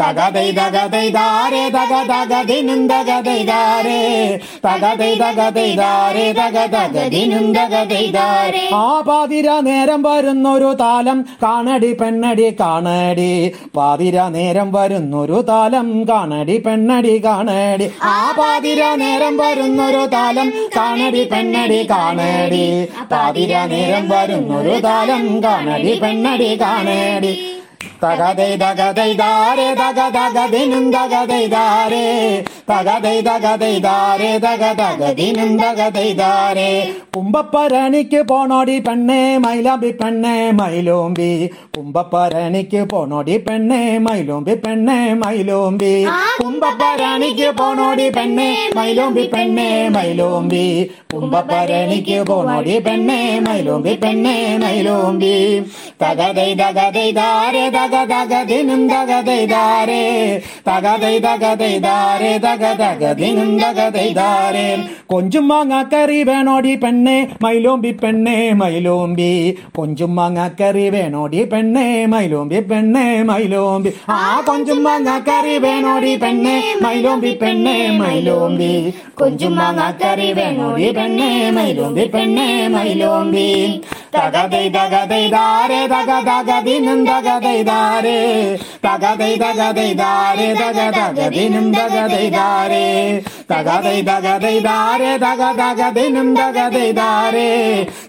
[0.00, 4.00] തകതൈ തകതൈ ദാരേ തക തക ദിനും തകതൈ ദാരെ
[4.66, 12.48] തകതൈ തകതൈ ദാരെ തക തക ദിനും തകതൈ ദാരെ ആ പാതിര നേരം വരുന്നൊരു താലം കാണടി പെണ്ണടി
[12.60, 13.32] കാണടി.
[13.76, 17.88] പാതിര നേരം വരുന്നൊരു താലം കാണടി പെണ്ണടി കാണടി.
[18.02, 22.64] ആ പാതിര നേരം വരുന്നൊരു താലം കാണടി പെണ്ണടി കാണടി.
[23.12, 27.55] പാതിര നേരം വരുന്നൊരു താലം കാണടി പെണ്ണടി കാണടി.
[28.02, 32.06] തകതൈ തകതൈ ദാരേ തക തക ദിനും തകതൈ ദാരെ
[32.70, 36.70] തകതൈ തകതൈ ദാരേ തക തക ദിനും തകതൈ ദാരെ
[37.16, 41.28] കുമ്പപ്പരണിക്ക് പോണോടി പെണ്ണേ മൈലാമ്പി പെണ്ണേ മൈലോമ്പി.
[41.76, 45.92] കുമ്പപ്പരണിക്ക് പോണോടി പെണ്ണേ മൈലോമ്പി പെണ്ണേ മൈലോമ്പി.
[46.42, 50.64] കുമ്പപ്പരണിക്ക് പോണോടി പെണ്ണേ മൈലോമ്പി പെണ്ണേ മൈലോമ്പി.
[51.12, 55.34] കുമ്പപ്പരണിക്ക് പോണോടി പെണ്ണേ മൈലോമ്പി പെണ്ണേ മൈലോമ്പി.
[56.02, 56.50] തകതൈ
[57.86, 60.02] തകതൈ ദാരെ തക തകതിനും തകതൈ ദാരെ
[60.68, 64.68] തകതൈ തകതൈ ദാരെ തക തകതിനും തകതൈ ദാരെ
[65.10, 69.28] കൊഞ്ചും മാങ്ങാക്കറി വേണോടി പെണ്ണെ മൈലോമ്പി പെണ്ണെ മൈലോമ്പി.
[69.76, 73.90] കൊഞ്ചും മാങ്ങാക്കറി വേണോടി പെണ്ണെ മൈലോമ്പി പെണ്ണെ മൈലോമ്പി.
[74.08, 74.18] ആ
[74.48, 78.72] കൊഞ്ചും മാങ്ങാക്കറി വേണോടി പെണ്ണെ മൈലോമ്പി പെണ്ണേ മൈലോമ്പി.
[79.20, 83.48] കൊഞ്ചും മാങ്ങാക്കറി വേണോടി പെണ്ണേ മൈലോമ്പി പെണ്ണേ മൈലോമ്പി.
[84.16, 88.18] തകതൈ തകതൈ ദാരെ തക തകതിനും തകതൈ ദാരെ
[88.84, 92.84] തകതൈ തകതൈ ദാരെ തക തകതിനും തകതൈ ദാരെ
[93.50, 97.48] തകതൈ തകതൈ ദാരെ തക തകതിനും തകതൈ ദാരെ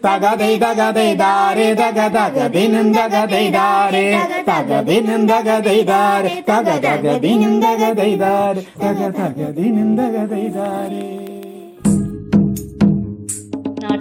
[0.05, 4.05] തകതൈ തകതൈ ദാരെ തക തകതിനും തകതൈ ദാരെ
[4.49, 11.05] തകതിനും തകതൈ ദാരെ തക തകതിനും തകതൈ ദാരെ തക തകതിനും തകതൈ ദാരെ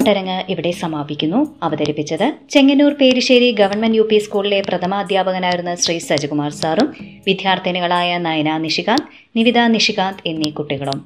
[0.07, 1.39] നാട്ടരങ്ങ് ഇവിടെ സമാപിക്കുന്നു.
[1.63, 6.89] അവതരിപ്പിച്ചത് Chengannur Perissery government U P സ്കൂളിലെ പ്രഥമാധ്യാപകനായിരുന്ന ശ്രീ സജികുമാർ സാറും
[7.27, 11.01] വിദ്യാർത്ഥിനികളായ നയന നിഷികാന്ത് നിവിത നിഷികാന്ത് എന്നീ കുട്ടികളും.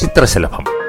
[0.00, 0.81] ചിത്രശലഭം.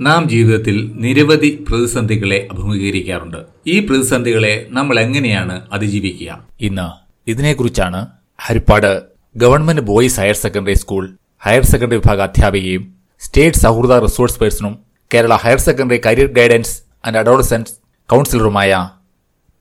[0.00, 3.40] നാം ജീവിതത്തിൽ നിരവധി പ്രതിസന്ധികളെ അഭിമുഖീകരിക്കാറുണ്ട്.
[3.66, 6.46] ഈ പ്രതിസന്ധികളെ നമ്മൾ എങ്ങനെയാണ് അതിജീവിക്കുക?
[6.60, 6.86] ഇന്ന്
[7.26, 8.06] ഇതിനെക്കുറിച്ചാണ്
[8.40, 9.02] Harippad
[9.36, 11.04] government boys higher secondary school
[11.42, 14.74] higher secondary വിഭാഗ അധ്യാപികയും സ്റ്റേറ്റ് സൗഹൃദ resource പേഴ്സണും
[15.14, 17.74] Kerala higher secondary career guidance and adolescence
[18.10, 18.90] കൗൺസിലറുമായ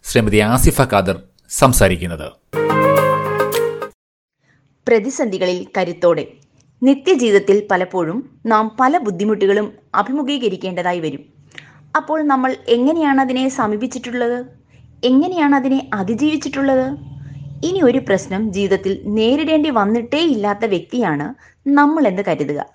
[0.05, 1.17] Shrimati Asifa Khader
[1.49, 2.27] സംസാരിക്കുന്നത്.
[4.87, 6.38] പ്രതിസന്ധികളിൽ കരുത്തോടെ.
[6.81, 11.23] നിത്യജീവിതത്തിൽ പലപ്പോഴും നാം പല ബുദ്ധിമുട്ടുകളും അഭിമുഖീകരിക്കേണ്ടതായി വരും.
[11.97, 14.45] അപ്പോൾ നമ്മൾ എങ്ങനെയാണ് അതിനെ സമീപിച്ചിട്ടുള്ളത്?
[15.03, 16.87] എങ്ങനെയാണ് അതിനെ അതിജീവിച്ചിട്ടുള്ളത്?
[17.65, 21.35] ഇനി ഒരു പ്രശ്നം ജീവിതത്തിൽ നേരിടേണ്ടി വന്നിട്ടേ ഇല്ലാത്ത വ്യക്തിയാണ്
[21.67, 22.65] നമ്മൾ എന്ന് കരുതുക.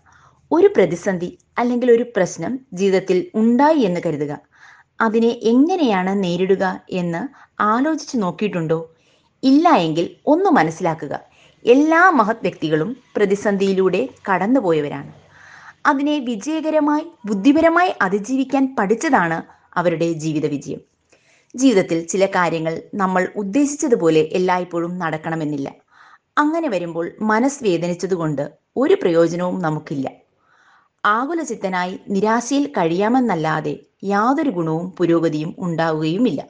[0.52, 4.38] ഒരു പ്രതിസന്ധി അല്ലെങ്കിൽ ഒരു പ്രശ്നം ജീവിതത്തിൽ ഉണ്ടായി എന്ന് കരുതുക.
[5.00, 7.22] അതിനെ എങ്ങനെയാണ് നേരിടുക എന്ന്
[7.62, 8.94] ആലോചിച്ച് നോക്കിയിട്ടുണ്ടോ?
[9.42, 11.33] ഇല്ല എങ്കിൽ ഒന്ന് മനസ്സിലാക്കുക.
[11.64, 15.12] എല്ലാ മഹത് വ്യക്തികളും പ്രതിസന്ധിയിലൂടെ കടന്നുപോയവരാണ്.
[15.86, 19.42] അതിനെ വിജയകരമായി ബുദ്ധിപരമായി അതിജീവിക്കാൻ പഠിച്ചതാണ്
[19.76, 20.80] അവരുടെ ജീവിത വിജയം
[21.56, 25.72] ജീവിതത്തിൽ ചില കാര്യങ്ങൾ നമ്മൾ ഉദ്ദേശിച്ചതുപോലെ എല്ലായ്പ്പോഴും നടക്കണമെന്നില്ല.
[26.38, 30.10] അങ്ങനെ വരുമ്പോൾ മനസ് വേദനിച്ചതുകൊണ്ട് ഒരു പ്രയോജനവും നമുക്കില്ല.
[31.04, 36.46] ആകുലചിത്തനായി നിരാശയിൽ കഴിയാമെന്നല്ലാതെ യാതൊരു ഗുണവും പുരോഗതിയും ഉണ്ടാവുകയുമില്ല.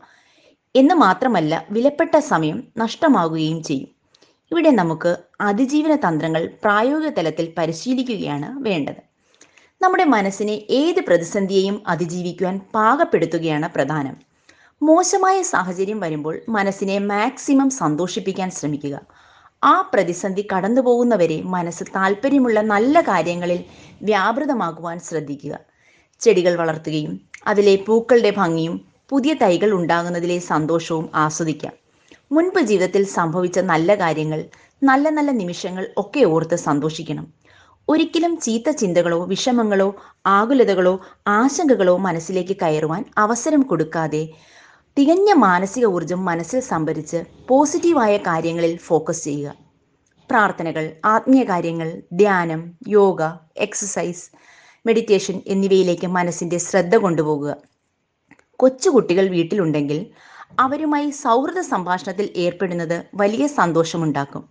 [0.74, 3.93] എന്ന് മാത്രമല്ല വിലപ്പെട്ട സമയം നഷ്ടമാകുകയും ചെയ്യും.
[4.52, 9.00] ഇവിടെ നമുക്ക് അതിജീവന തന്ത്രങ്ങൾ പ്രായോഗിക തലത്തിൽ പരിശീലിക്കുകയാണ് വേണ്ടത്.
[9.82, 14.16] നമ്മുടെ മനസ്സിനെ ഏത് പ്രതിസന്ധിയെയും അതിജീവിക്കുവാൻ പാകപ്പെടുത്തുകയാണ് പ്രധാനം.
[14.82, 19.00] മോശമായ സാഹചര്യം വരുമ്പോൾ മനസ്സിനെ മാക്സിമം സന്തോഷിപ്പിക്കാൻ ശ്രമിക്കുക.
[19.64, 20.82] ആ പ്രതിസന്ധി കടന്നു
[21.42, 23.64] മനസ്സ് താല്പര്യമുള്ള നല്ല കാര്യങ്ങളിൽ
[24.02, 25.58] വ്യാപൃതമാകുവാൻ ശ്രദ്ധിക്കുക.
[26.20, 31.83] ചെടികൾ വളർത്തുകയും അതിലെ പൂക്കളുടെ ഭംഗിയും പുതിയ തൈകൾ ഉണ്ടാകുന്നതിലെ സന്തോഷവും ആസ്വദിക്കാം.
[32.34, 34.40] മുൻപ് ജീവിതത്തിൽ സംഭവിച്ച നല്ല കാര്യങ്ങൾ
[34.82, 37.26] നല്ല നല്ല നിമിഷങ്ങൾ ഒക്കെ ഓർത്ത് സന്തോഷിക്കണം.
[37.88, 39.88] ഒരിക്കലും ചീത്ത ചിന്തകളോ വിഷമങ്ങളോ
[40.26, 40.94] ആകുലതകളോ
[41.28, 44.22] ആശങ്കകളോ മനസ്സിലേക്ക് കയറുവാൻ അവസരം കൊടുക്കാതെ
[44.96, 49.54] തികഞ്ഞ മാനസിക ഊർജം മനസ്സിൽ സംഭരിച്ച് പോസിറ്റീവായ കാര്യങ്ങളിൽ ഫോക്കസ് ചെയ്യുക.
[50.30, 53.22] പ്രാർത്ഥനകൾ ആത്മീയ കാര്യങ്ങൾ ധ്യാനം യോഗ
[53.66, 54.24] എക്സസൈസ്
[54.86, 57.52] മെഡിറ്റേഷൻ എന്നിവയിലേക്ക് മനസ്സിന്റെ ശ്രദ്ധ കൊണ്ടുപോകുക.
[58.60, 60.00] കൊച്ചുകുട്ടികൾ വീട്ടിലുണ്ടെങ്കിൽ
[60.58, 64.42] അവരുമായി സൗഹൃദ സംഭാഷണത്തിൽ ഏർപ്പെടുന്നത് വലിയ സന്തോഷമുണ്ടാക്കും.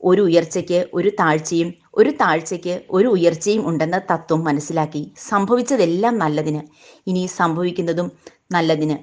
[0.00, 6.62] ഒരു ഉയർച്ചയ്ക്ക് ഒരു താഴ്ചയും ഒരു താഴ്ചയ്ക്ക് ഒരു ഉയർച്ചയും ഉണ്ടെന്ന തത്വം മനസ്സിലാക്കി സംഭവിച്ചതെല്ലാം നല്ലതിന്
[7.06, 8.08] ഇനി സംഭവിക്കുന്നതും
[8.52, 8.96] നല്ലതിന്.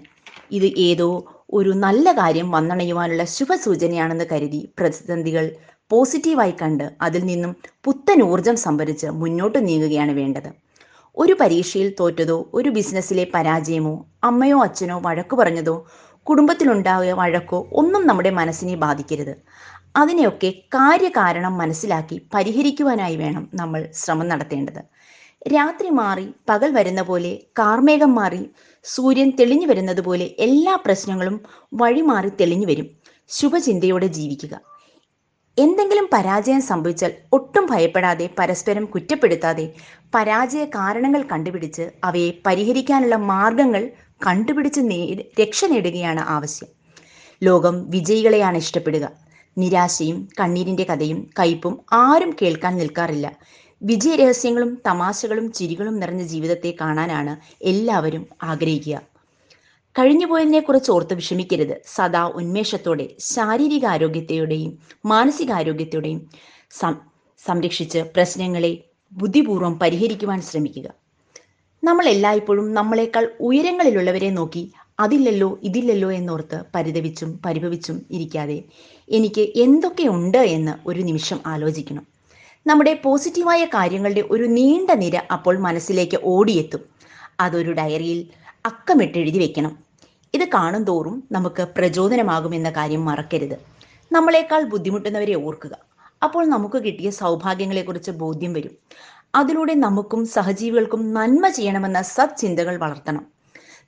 [0.52, 1.10] ഇത് ഏതോ
[1.54, 5.46] ഒരു നല്ല കാര്യം വന്നണയുവാനുള്ള ശുഭസൂചനയാണെന്ന് കരുതി പ്രതിസന്ധികൾ
[5.92, 7.52] പോസിറ്റീവായി കണ്ട് അതിൽ നിന്നും
[7.84, 10.50] പുത്തൻ ഊർജം സംഭരിച്ച് മുന്നോട്ട് നീങ്ങുകയാണ് വേണ്ടത്.
[11.18, 15.76] ഒരു പരീക്ഷയിൽ തോറ്റതോ ഒരു ബിസിനസ്സിലെ പരാജയമോ അമ്മയോ അച്ഛനോ വഴക്കു പറഞ്ഞതോ
[16.30, 19.34] കുടുംബത്തിലുണ്ടായ വഴക്കോ ഒന്നും നമ്മുടെ മനസ്സിനെ ബാധിക്കരുത്.
[19.96, 24.82] അതിനെയൊക്കെ കാര്യകാരണം മനസ്സിലാക്കി പരിഹരിക്കുവാനായി വേണം നമ്മൾ ശ്രമം നടത്തേണ്ടത്.
[25.54, 28.42] രാത്രി മാറി പകൽ വരുന്ന പോലെ കാർമേഘം മാറി
[28.86, 31.36] സൂര്യൻ തെളിഞ്ഞു വരുന്നത് പോലെ എല്ലാ പ്രശ്നങ്ങളും
[31.74, 32.88] വഴിമാറി തെളിഞ്ഞു വരും.
[33.30, 34.54] ശുഭചിന്തയോടെ ജീവിക്കുക.
[35.58, 39.66] എന്തെങ്കിലും പരാജയം സംഭവിച്ചാൽ ഒട്ടും ഭയപ്പെടാതെ പരസ്പരം കുറ്റപ്പെടുത്താതെ
[40.16, 43.84] പരാജയ കാരണങ്ങൾ കണ്ടുപിടിച്ച് അവയെ പരിഹരിക്കാനുള്ള മാർഗങ്ങൾ
[44.26, 45.00] കണ്ടുപിടിച്ച് നേ
[45.42, 46.70] രക്ഷ നേടുകയാണ് ആവശ്യം.
[47.44, 49.06] ലോകം വിജയികളെയാണ് ഇഷ്ടപ്പെടുക.
[49.58, 53.28] നിരാശയും കണ്ണീരിന്റെ കഥയും കയ്പും ആരും കേൾക്കാൻ നിൽക്കാറില്ല.
[53.82, 59.02] വിജയരഹസ്യങ്ങളും തമാശകളും ചിരികളും നിറഞ്ഞ ജീവിതത്തെ കാണാനാണ് എല്ലാവരും ആഗ്രഹിക്കുക.
[59.96, 61.76] കഴിഞ്ഞുപോയതിനെക്കുറിച്ച് ഓർത്ത് വിഷമിക്കരുത്.
[61.96, 66.20] സദാ ഉന്മേഷത്തോടെ ശാരീരിക ആരോഗ്യത്തെയുടെയും മാനസികാരോഗ്യത്തോടെയും
[67.46, 70.88] സംരക്ഷിച്ച് പ്രശ്നങ്ങളെ ബുദ്ധിപൂർവം പരിഹരിക്കുവാൻ ശ്രമിക്കുക.
[71.88, 74.64] നമ്മൾ എല്ലായ്പ്പോഴും നമ്മളെക്കാൾ ഉയരങ്ങളിലുള്ളവരെ നോക്കി
[75.00, 78.58] അതില്ലല്ലോ ഇതില്ലല്ലോ എന്നോർത്ത് പരിതപിച്ചും പരിഭവിച്ചും ഇരിക്കാതെ
[79.10, 82.06] എനിക്ക് എന്തൊക്കെ ഉണ്ട് എന്ന് ഒരു നിമിഷം ആലോചിക്കണം.
[82.68, 86.84] നമ്മുടെ പോസിറ്റീവായ കാര്യങ്ങളുടെ ഒരു നീണ്ട നിര അപ്പോൾ മനസ്സിലേക്ക് ഓടിയെത്തും.
[87.40, 88.20] അതൊരു ഡയറിയിൽ
[88.66, 89.74] അക്കമിട്ടെഴുതി വെക്കണം.
[90.34, 93.58] ഇത് കാണും തോറും നമുക്ക് പ്രചോദനമാകുമെന്ന കാര്യം മറക്കരുത്.
[94.12, 95.74] നമ്മളെക്കാൾ ബുദ്ധിമുട്ടുന്നവരെ ഓർക്കുക.
[96.24, 98.76] അപ്പോൾ നമുക്ക് കിട്ടിയ സൗഭാഗ്യങ്ങളെക്കുറിച്ച് ബോധ്യം വരും.
[99.34, 103.24] അതിലൂടെ നമുക്കും സഹജീവികൾക്കും നന്മ ചെയ്യണമെന്ന സത്ചിന്തകൾ വളർത്തണം.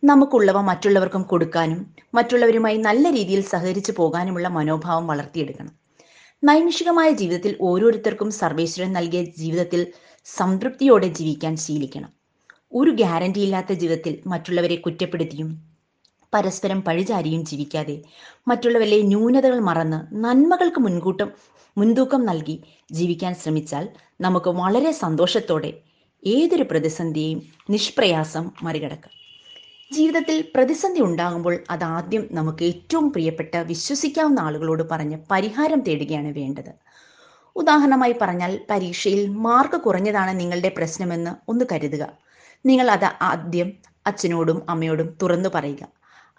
[0.04, 1.80] നമുക്കുള്ളവ മറ്റുള്ളവർക്കും കൊടുക്കാനും
[2.14, 5.74] മറ്റുള്ളവരുമായി നല്ല രീതിയിൽ സഹകരിച്ചു പോകാനുമുള്ള മനോഭാവം വളർത്തിയെടുക്കണം.
[6.44, 9.82] നൈമിഷികമായ ജീവിതത്തിൽ ഓരോരുത്തർക്കും സർവേശ്വരൻ നൽകിയ ജീവിതത്തിൽ
[10.26, 12.12] സംതൃപ്തിയോടെ ജീവിക്കാൻ ശീലിക്കണം.
[12.74, 15.50] ഒരു ഗ്യാരണ്ടി ഇല്ലാത്ത ജീവിതത്തിൽ മറ്റുള്ളവരെ കുറ്റപ്പെടുത്തിയും
[16.34, 18.02] പരസ്പരം പഴിചാരിയും ജീവിക്കാതെ
[18.48, 21.30] മറ്റുള്ളവരിലെ ന്യൂനതകൾ മറന്ന് നന്മകൾക്ക് മുൻകൂട്ടം
[21.78, 23.90] മുൻതൂക്കം നൽകി ജീവിക്കാൻ ശ്രമിച്ചാൽ
[24.22, 25.74] നമുക്ക് വളരെ സന്തോഷത്തോടെ
[26.26, 27.40] ഏതൊരു പ്രതിസന്ധിയെയും
[27.70, 29.14] നിഷ്പ്രയാസം മറികടക്കാം.
[29.94, 36.72] ജീവിതത്തിൽ പ്രതിസന്ധി ഉണ്ടാകുമ്പോൾ അതാദ്യം നമുക്ക് ഏറ്റവും പ്രിയപ്പെട്ട വിശ്വസിക്കാവുന്ന ആളുകളോട് പറഞ്ഞ് പരിഹാരം തേടുകയാണ് വേണ്ടത്.
[37.56, 42.04] ഉദാഹരണമായി പറഞ്ഞാൽ പരീക്ഷയിൽ മാർക്ക് കുറഞ്ഞതാണ് നിങ്ങളുടെ പ്രശ്നമെന്ന് ഒന്ന് കരുതുക.
[42.66, 43.74] നിങ്ങൾ അത് ആദ്യം
[44.08, 45.84] അച്ഛനോടും അമ്മയോടും തുറന്നു പറയുക.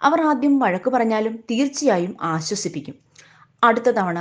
[0.01, 2.95] അവർ ആദ്യം വഴക്ക് പറഞ്ഞാലും തീർച്ചയായും ആശ്വസിപ്പിക്കും.
[3.63, 4.19] അടുത്ത തവണ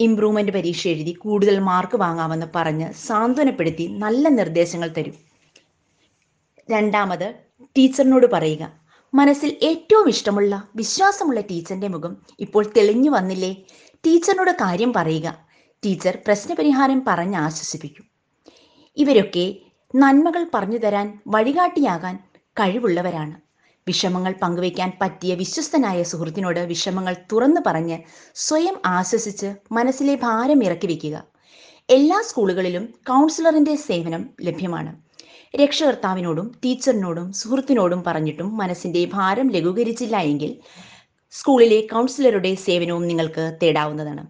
[0.00, 5.14] ഇംപ്രൂവ്മെന്റ് പരീക്ഷ എഴുതി കൂടുതൽ മാർക്ക് വാങ്ങാമെന്ന് പറഞ്ഞ് സാന്ത്വനപ്പെടുത്തി നല്ല നിർദ്ദേശങ്ങൾ തരും.
[6.70, 7.34] രണ്ടാമത്
[7.78, 8.72] ടീച്ചറിനോട് പറയുക
[9.14, 13.52] മനസ്സിൽ ഏറ്റവും ഇഷ്ടമുള്ള വിശ്വാസമുള്ള ടീച്ചറിന്റെ മുഖം ഇപ്പോൾ തെളിഞ്ഞു വന്നില്ലേ?
[14.06, 15.46] ടീച്ചറിനോട് കാര്യം പറയുക.
[15.82, 18.06] ടീച്ചർ പ്രശ്നപരിഹാരം പറഞ്ഞ് ആശ്വസിപ്പിക്കും.
[18.96, 19.56] ഇവരൊക്കെ
[19.94, 22.18] നന്മകൾ പറഞ്ഞു തരാൻ വഴികാട്ടിയാകാൻ
[22.60, 23.45] കഴിവുള്ളവരാണ്.
[23.86, 27.98] വിഷമങ്ങൾ പങ്കുവയ്ക്കാൻ പറ്റിയ വിശ്വസ്തനായ സുഹൃത്തിനോട് വിഷമങ്ങൾ തുറന്നു പറഞ്ഞ്
[28.36, 31.16] സ്വയം ആശ്വസിച്ച് മനസ്സിലെ ഭാരം ഇറക്കി വയ്ക്കുക
[31.88, 34.92] എല്ലാ സ്കൂളുകളിലും കൗൺസിലറിന്റെ സേവനം ലഭ്യമാണ്.
[35.54, 40.50] രക്ഷകർത്താവിനോടും ടീച്ചറിനോടും സുഹൃത്തിനോടും പറഞ്ഞിട്ടും മനസ്സിന്റെ ഭാരം ലഘൂകരിച്ചില്ല എങ്കിൽ
[41.32, 44.24] സ്കൂളിലെ കൗൺസിലറുടെ സേവനവും നിങ്ങൾക്ക് തേടാവുന്നതാണ്.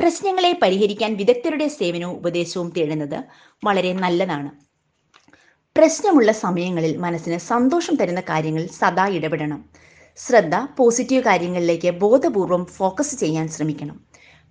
[0.00, 3.18] പ്രശ്നങ്ങളെ പരിഹരിക്കാൻ വിദഗ്ധരുടെ സേവനവും ഉപദേശവും തേടുന്നത്
[3.62, 4.50] വളരെ നല്ലതാണ്.
[5.76, 9.64] പ്രശ്നമുള്ള സമയങ്ങളിൽ മനസ്സിന് സന്തോഷം തരുന്ന കാര്യങ്ങൾ സദാ ഇടപെടണം.
[10.16, 13.96] ശ്രദ്ധ പോസിറ്റീവ് കാര്യങ്ങളിലേക്ക് ബോധപൂർവം ഫോക്കസ് ചെയ്യാൻ ശ്രമിക്കണം.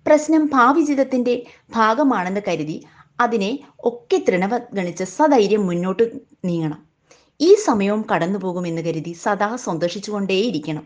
[0.06, 1.34] പ്രശ്നം ഭാവി ജീവിതത്തിന്റെ
[1.70, 2.84] ഭാഗമാണെന്ന് കരുതി
[3.20, 6.10] അതിനെ ഒക്കെ തൃണവഗണിച്ച് സധൈര്യം മുന്നോട്ട്
[6.44, 6.80] നീങ്ങണം.
[7.40, 10.84] ഈ സമയവും കടന്നു പോകുമെന്ന് കരുതി സദാ സന്തോഷിച്ചുകൊണ്ടേയിരിക്കണം.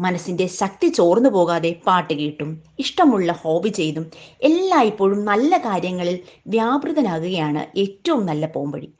[0.00, 4.10] മനസ്സിന്റെ ശക്തി ചോർന്നു പോകാതെ പാട്ട് കേട്ടും ഇഷ്ടമുള്ള ഹോബി ചെയ്തും
[4.42, 8.90] എല്ലായ്പ്പോഴും നല്ല കാര്യങ്ങളിൽ വ്യാപൃതനാകുകയാണ് ഏറ്റവും നല്ല പോംവഴി.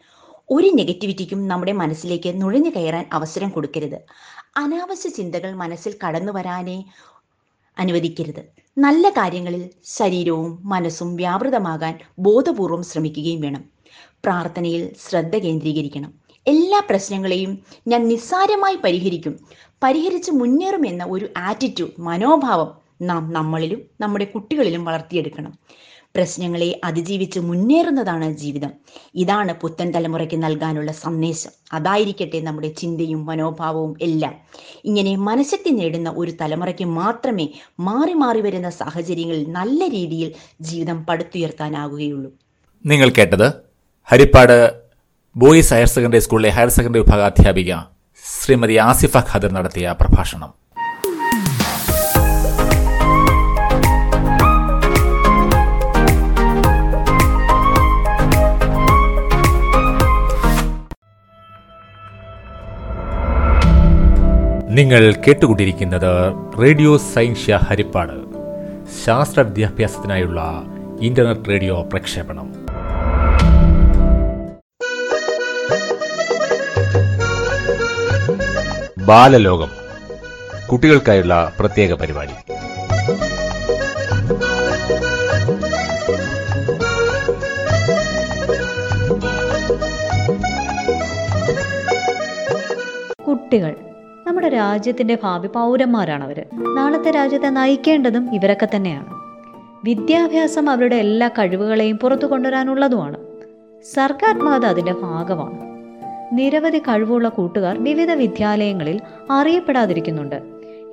[0.50, 3.98] ഒരു നെഗറ്റിവിറ്റിക്കും നമ്മുടെ മനസ്സിലേക്ക് നുഴഞ്ഞു കയറാൻ അവസരം കൊടുക്കരുത്.
[4.56, 6.84] അനാവശ്യ ചിന്തകൾ മനസ്സിൽ കടന്നു വരാനേ
[7.78, 8.44] അനുവദിക്കരുത്.
[8.78, 13.64] നല്ല കാര്യങ്ങളിൽ ശരീരവും മനസ്സും വ്യാപൃതമാകാൻ ബോധപൂർവം ശ്രമിക്കുകയും വേണം.
[14.24, 16.14] പ്രാർത്ഥനയിൽ ശ്രദ്ധ കേന്ദ്രീകരിക്കണം.
[16.46, 19.40] എല്ലാ പ്രശ്നങ്ങളെയും ഞാൻ നിസ്സാരമായി പരിഹരിക്കും.
[19.82, 25.58] പരിഹരിച്ച് മുന്നേറുമെന്ന ഒരു ആറ്റിറ്റ്യൂഡ് മനോഭാവം നാം നമ്മളിലും നമ്മുടെ കുട്ടികളിലും വളർത്തിയെടുക്കണം.
[26.16, 28.70] പ്രശ്നങ്ങളെ അതിജീവിച്ച് മുന്നേറുന്നതാണ് ജീവിതം.
[29.14, 31.50] ഇതാണ് പുത്തൻ തലമുറയ്ക്ക് നൽകാനുള്ള സന്ദേശം.
[31.72, 34.34] അതായിരിക്കട്ടെ നമ്മുടെ ചിന്തയും മനോഭാവവും എല്ലാം.
[34.84, 37.48] ഇങ്ങനെ മനഃശക്തി നേടുന്ന ഒരു തലമുറയ്ക്ക് മാത്രമേ
[37.80, 42.32] മാറി മാറി വരുന്ന സാഹചര്യങ്ങളിൽ നല്ല രീതിയിൽ ജീവിതം പടുത്തുയർത്താനാകുകയുള്ളൂ.
[42.86, 43.52] നിങ്ങൾ കേട്ടത്
[44.04, 44.72] ഹരിപ്പാട്
[45.36, 47.74] ബോയ്സ് ഹയർ സെക്കൻഡറി സ്കൂളിലെ ഹയർ സെക്കൻഡറി വിഭാഗാധ്യാപിക
[48.42, 50.67] ശ്രീമതി ആസിഫ ഖാദർ നടത്തിയ പ്രഭാഷണം.
[64.78, 68.12] നിങ്ങൾ കേട്ടുകൊണ്ടിരിക്കുന്നത് റേഡിയോ സൈൻഷ്യ ഹരിപ്പാട്.
[69.04, 70.62] ശാസ്ത്ര വിദ്യാഭ്യാസത്തിനായുള്ള
[71.00, 72.52] ഇന്റർനെറ്റ് റേഡിയോ പ്രക്ഷേപണം.
[79.06, 79.68] ബാലലോകം
[80.72, 82.32] കുട്ടികൾക്കായുള്ള പ്രത്യേക പരിപാടി.
[93.22, 93.87] കുട്ടികൾ.
[94.38, 99.06] നമ്മുടെ രാജ്യത്തിന്റെ ഭാവി പൗരന്മാരാണ് അവർ നാളത്തെ രാജ്യത്തെ നയിക്കേണ്ടതും ഇവരൊക്കെ തന്നെയാണ്.
[99.84, 103.16] വിദ്യാഭ്യാസം അവരുടെ എല്ലാ കഴിവുകളെയും പുറത്തു കൊണ്ടുവരാനുള്ളതുമാണ്.
[103.94, 105.58] സർഗാത്മകത അതിന്റെ ഭാഗമാണ്.
[106.38, 110.42] നിരവധി കഴിവുള്ള കൂട്ടുകാർ വിവിധ വിദ്യാലയങ്ങളിൽ അറിയപ്പെടാതിരിക്കുന്നുണ്ട്.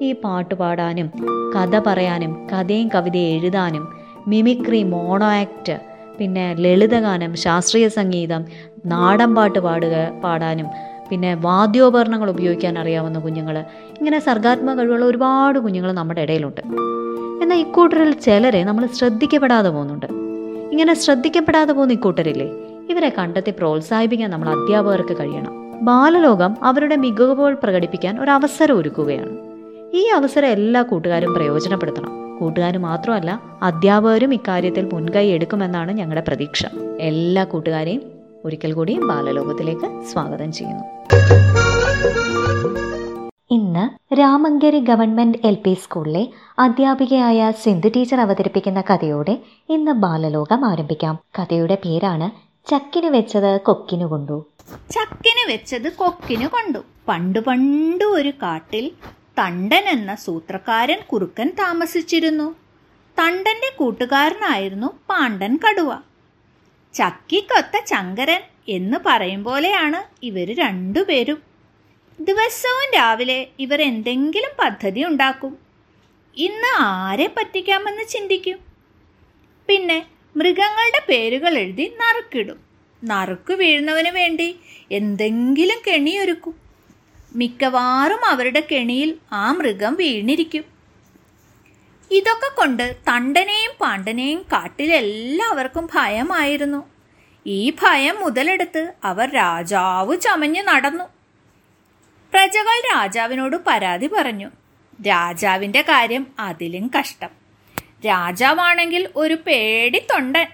[0.01, 1.11] ഈ പാട്ട് പാടാനും
[1.55, 3.87] കഥ പറയാനും കഥയും കവിതയും എഴുതാനും
[4.27, 5.79] മിമിക്രി മോണോ ആക്ട്
[6.19, 8.45] പിന്നെ ലളിതഗാനം ശാസ്ത്രീയ സംഗീതം
[8.85, 10.67] നാടൻ പാട്ട് പാടുക പാടാനും
[11.11, 13.59] പിന്നെ വാദ്യോപകരണങ്ങൾ ഉപയോഗിക്കാൻ അറിയാവുന്ന കുഞ്ഞുങ്ങൾ
[13.97, 16.61] ഇങ്ങനെ സർഗാത്മക കഴിവുള്ള ഒരുപാട് കുഞ്ഞുങ്ങൾ നമ്മുടെ ഇടയിലുണ്ട്.
[17.41, 20.05] എന്നാൽ ഇക്കൂട്ടരിൽ ചിലരെ നമ്മൾ ശ്രദ്ധിക്കപ്പെടാതെ പോകുന്നുണ്ട്.
[20.71, 22.49] ഇങ്ങനെ ശ്രദ്ധിക്കപ്പെടാതെ പോകുന്ന ഇക്കൂട്ടരില്ലേ?
[22.89, 25.85] ഇവരെ കണ്ടെത്തി പ്രോത്സാഹിപ്പിക്കാൻ നമ്മൾ അധ്യാപകർക്ക് കഴിയണം.
[25.85, 29.37] ബാലലോകം അവരുടെ മികവുകൾ പ്രകടിപ്പിക്കാൻ ഒരു അവസരം ഒരുക്കുകയാണ്.
[29.93, 32.37] ഈ അവസരം എല്ലാ കൂട്ടുകാരും പ്രയോജനപ്പെടുത്തണം.
[32.39, 36.65] കൂട്ടുകാർ മാത്രമല്ല അധ്യാപകരും ഇക്കാര്യത്തിൽ മുൻകൈ എടുക്കുമെന്നാണ് ഞങ്ങളുടെ പ്രതീക്ഷ.
[36.99, 38.14] എല്ലാ കൂട്ടുകാരെയും
[38.45, 40.83] ഒരിക്കൽ കൂടി ബാലലോകത്തിലേക്ക് സ്വാഗതം ചെയ്യുന്നു.
[43.51, 46.27] ഇന്ന് രാമങ്കരി ഗവൺമെന്റ് എൽ പി സ്കൂളിലെ
[46.59, 49.39] അധ്യാപികയായ സിന്ധു ടീച്ചർ അവതരിപ്പിക്കുന്ന കഥയോടെ
[49.69, 51.19] ഇന്ന് ബാലലോകം ആരംഭിക്കാം.
[51.39, 52.31] കഥയുടെ പേരാണ്
[52.69, 54.45] ചക്കിന് വെച്ചത് കൊക്കിനു കൊണ്ടു.
[54.71, 56.79] ചക്കിന് വെച്ചത് കൊക്കിനു കൊണ്ടു.
[57.07, 58.91] പണ്ടു പണ്ടു ഒരു കാട്ടിൽ
[59.39, 62.55] തണ്ടൻ എന്ന സൂത്രക്കാരൻ കുറുക്കൻ താമസിച്ചിരുന്നു.
[63.19, 65.93] തണ്ടന്റെ കൂട്ടുകാരനായിരുന്നു പാണ്ഡൻ കടുവ.
[66.95, 71.41] ചക്കിക്കൊത്ത ചങ്കരൻ എന്ന് പറയും പോലെയാണ് ഇവർ രണ്ടുപേരും.
[72.19, 75.57] ദിവസവും രാവിലെ ഇവർ എന്തെങ്കിലും പദ്ധതി ഉണ്ടാക്കും.
[76.37, 78.57] ഇന്ന് ആരെ പറ്റിക്കാമെന്ന് ചിന്തിക്കും.
[79.67, 80.05] പിന്നെ
[80.37, 82.59] മൃഗങ്ങളുടെ പേരുകൾ എഴുതി നറുക്കിടും.
[83.03, 84.55] നറുക്ക് വീഴുന്നവന് വേണ്ടി
[84.91, 86.55] എന്തെങ്കിലും കെണിയൊരുക്കും.
[87.35, 90.74] മിക്കവാറും അവരുടെ കെണിയിൽ ആ മൃഗം വീണിരിക്കും.
[92.11, 96.89] ഇതൊക്കെ കൊണ്ട് തണ്ടനെയും പാണ്ഡനെയും കാട്ടിലെല്ലാവർക്കും ഭയമായിരുന്നു.
[97.45, 101.03] ഈ ഭയം മുതലെടുത്ത് അവർ രാജാവ് ചമഞ്ഞു നടന്നു.
[102.33, 104.51] പ്രജകൾ രാജാവിനോട് പരാതി പറഞ്ഞു.
[105.07, 107.29] രാജാവിന്റെ കാര്യം അതിലും കഷ്ടം.
[108.05, 110.45] രാജാവാണെങ്കിൽ ഒരു പേടി തൊണ്ടൻ.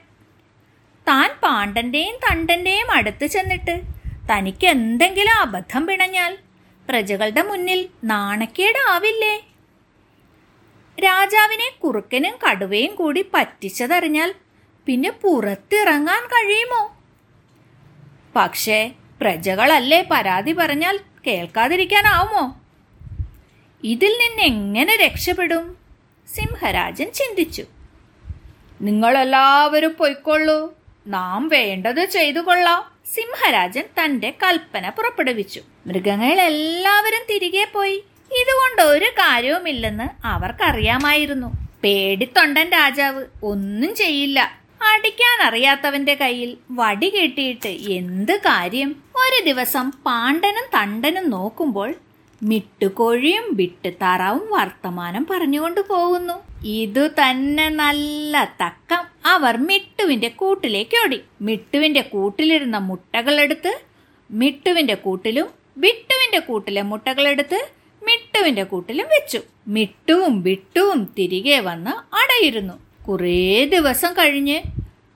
[1.08, 3.82] താൻ പാണ്ഡന്റെയും തണ്ടന്റെയും അടുത്ത് ചെന്നിട്ട്
[4.32, 6.38] തനിക്ക് എന്തെങ്കിലും അബദ്ധം പിണഞ്ഞാൽ
[6.90, 9.51] പ്രജകളുടെ മുന്നിൽ നാണക്കേടാവില്ലേ?
[11.04, 14.34] രാജാവിനെ കുറുക്കനും കടുവയും കൂടി പറ്റിച്ചതറിഞ്ഞാൽ
[14.86, 16.98] പിന്നെ പുറത്തിറങ്ങാൻ കഴിയുമോ?
[18.36, 18.92] പക്ഷേ
[19.22, 22.62] പ്രജകളല്ലേ പരാതി പറഞ്ഞാൽ കേൾക്കാതിരിക്കാനാവുമോ?
[23.84, 25.78] ഇതിൽ നിന്ന് എങ്ങനെ രക്ഷപ്പെടും?
[26.36, 27.66] സിംഹരാജൻ ചിന്തിച്ചു.
[28.82, 30.78] നിങ്ങളെല്ലാവരും പൊയ്ക്കൊള്ളൂ.
[31.08, 32.92] നാം വേണ്ടത് ചെയ്തു കൊള്ളാം.
[33.16, 35.62] സിംഹരാജൻ തന്റെ കൽപ്പന പുറപ്പെടുവിച്ചു.
[35.88, 38.04] മൃഗങ്ങളെല്ലാവരും തിരികെ പോയി.
[38.32, 41.48] ഇതുകൊണ്ട് ഒരു കാര്യവുമില്ലെന്ന് അവർക്കറിയാമായിരുന്നു.
[41.84, 44.40] പേടിത്തൊണ്ടൻ രാജാവ് ഒന്നും ചെയ്യില്ല.
[44.94, 48.96] അടിക്കാൻ അറിയാത്തവന്റെ കയ്യിൽ വടി കെട്ടിയിട്ട് എന്ത് കാര്യം?
[49.16, 51.96] ഒരു ദിവസം പാണ്ഡനും തണ്ടനും നോക്കുമ്പോൾ
[52.44, 56.34] മിട്ടുകോഴിയും വിട്ടുതാറാവും വർത്തമാനം പറഞ്ഞുകൊണ്ട് പോകുന്നു.
[56.66, 59.04] ഇതു തന്നെ നല്ല തക്കം.
[59.26, 61.22] അവർ മിട്ടുവിന്റെ കൂട്ടിലേക്ക് ഓടി.
[61.42, 63.82] മിട്ടുവിന്റെ കൂട്ടിലിരുന്ന മുട്ടകളെടുത്ത്
[64.32, 67.60] മിട്ടുവിന്റെ കൂട്ടിലും വിട്ടുവിന്റെ കൂട്ടിലെ മുട്ടകളെടുത്ത്
[68.04, 69.40] മിട്ടുവിന്റെ കൂട്ടിലും വെച്ചു.
[69.68, 72.74] മിട്ടുവും ബിട്ടുവും തിരികെ വന്ന് അടയിരുന്നു.
[73.08, 74.62] കുറേ ദിവസം കഴിഞ്ഞ്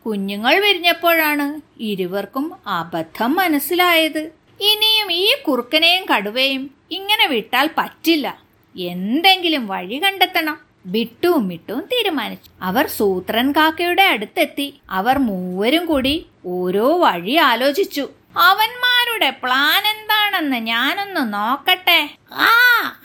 [0.06, 4.32] കുഞ്ഞുങ്ങൾ വിരിഞ്ഞപ്പോഴാണ് ഇരുവർക്കും അബദ്ധം മനസ്സിലായത്.
[4.62, 8.40] ഇനിയും ഈ കുറുക്കനെയും കടുവയും ഇങ്ങനെ വിട്ടാൽ പറ്റില്ല.
[8.78, 10.58] എന്തെങ്കിലും വഴി കണ്ടെത്തണം.
[10.86, 12.52] ബിട്ടുവും മിട്ടുവും തീരുമാനിച്ചു.
[12.62, 14.74] അവർ സൂത്രൻ കാക്കയുടെ അടുത്തെത്തി.
[14.90, 18.10] അവർ മൂവരും കൂടി ഓരോ വഴി ആലോചിച്ചു.
[18.38, 22.16] അവന്മാരുടെ പ്ലാൻ എന്താണെന്ന് ഞാനൊന്ന് നോക്കട്ടെ.
[22.32, 22.50] ആ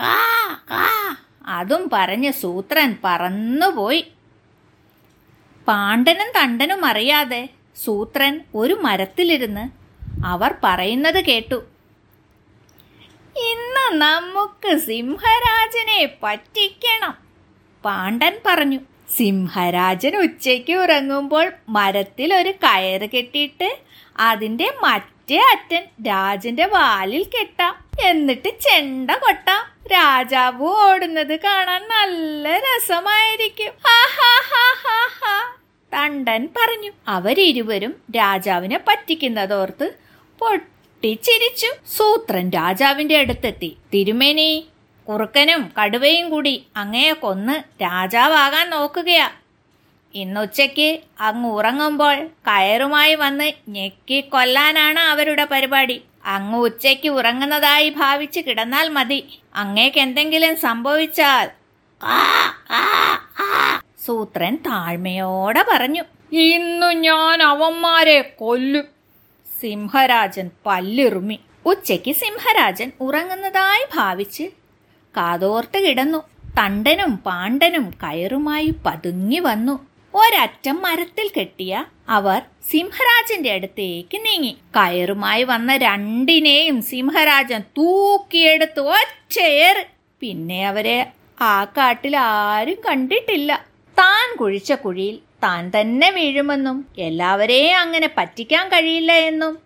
[0.01, 0.15] ആ
[0.71, 1.17] ആ.
[1.47, 4.13] അതും പറഞ്ഞ് സൂത്രൻ പറന്നുപോയി.
[5.69, 7.49] പാണ്ഡനും തണ്ടനും അറിയാതെ
[7.85, 9.71] സൂത്രൻ ഒരു മരത്തിലിരുന്ന്
[10.27, 11.55] അവർ പറയുന്നത് കേട്ടു.
[13.37, 17.15] ഇന്ന് നമുക്ക് സിംഹരാജനെ പറ്റിക്കണം
[17.85, 18.81] പാണ്ഡൻ പറഞ്ഞു.
[19.17, 23.79] സിംഹരാജൻ ഉച്ചയ്ക്ക് ഉറങ്ങുമ്പോൾ മരത്തിൽ ഒരു കയറ് കെട്ടിയിട്ട്
[24.17, 27.77] അതിന്റെ മറ്റേ അറ്റൻ രാജന്റെ വാലിൽ കെട്ടാം.
[28.05, 29.65] എന്നിട്ട് ചെണ്ട കൊട്ടാം.
[29.93, 33.73] രാജാവ് ഓടുന്നത് കാണാൻ നല്ല രസമായിരിക്കും.
[35.95, 36.93] തണ്ടൻ പറഞ്ഞു.
[37.09, 39.95] അവരിരുവരും രാജാവിനെ പറ്റിക്കുന്നതോർത്ത്
[40.39, 41.67] പൊട്ടിച്ചിരിച്ചു.
[41.97, 43.77] സൂത്രൻ രാജാവിന്റെ അടുത്തെത്തി.
[43.95, 44.69] തിരുമേനി
[45.09, 49.31] കുറുക്കനും കടുവയും കൂടി അങ്ങയെ കൊന്ന് രാജാവാകാൻ നോക്കുകയാ.
[50.15, 56.03] ഇന്നുച്ചയ്ക്ക് അങ്ങ് ഉറങ്ങുമ്പോൾ കയറുമായി വന്ന് ഞെക്കി കൊല്ലാനാണ് അവരുടെ പരിപാടി.
[56.27, 59.41] അങ്ങ് ഉച്ചയ്ക്ക് ഉറങ്ങുന്നതായി ഭാവിച്ച് കിടന്നാൽ മതി.
[59.55, 61.51] അങ്ങേക്ക് എന്തെങ്കിലും സംഭവിച്ചാൽ
[64.05, 66.03] സൂത്രൻ താഴ്മയോടെ പറഞ്ഞു.
[66.33, 68.85] ഇന്നു ഞാൻ അവന്മാരെ കൊല്ലും.
[69.61, 71.39] സിംഹരാജൻ പല്ലിറുമി.
[71.67, 74.43] ഉച്ചയ്ക്ക് സിംഹരാജൻ ഉറങ്ങുന്നതായി ഭാവിച്ച്
[75.17, 76.23] കാതോർത്ത് കിടന്നു.
[76.59, 79.90] തണ്ടനും പാണ്ഡനും കയറുമായി പതുങ്ങി വന്നു.
[80.15, 84.57] ഒരറ്റം മരത്തിൽ കെട്ടിയ അവർ സിംഹരാജന്റെ അടുത്തേക്ക് നീങ്ങി.
[84.77, 89.85] കയറുമായി വന്ന രണ്ടിനെയും സിംഹരാജൻ തൂക്കിയെടുത്ത് ഒച്ചയേറ്
[90.21, 91.07] പിന്നെ അവരെ
[91.41, 93.67] ആ കാട്ടിൽ ആരും കണ്ടിട്ടില്ല.
[93.99, 99.59] താൻ കുഴിച്ച കുഴിയിൽ താൻ തന്നെ വീഴുമെന്നും എല്ലാവരെയും അങ്ങനെ പറ്റിക്കാൻ കഴിയില്ല എന്നും.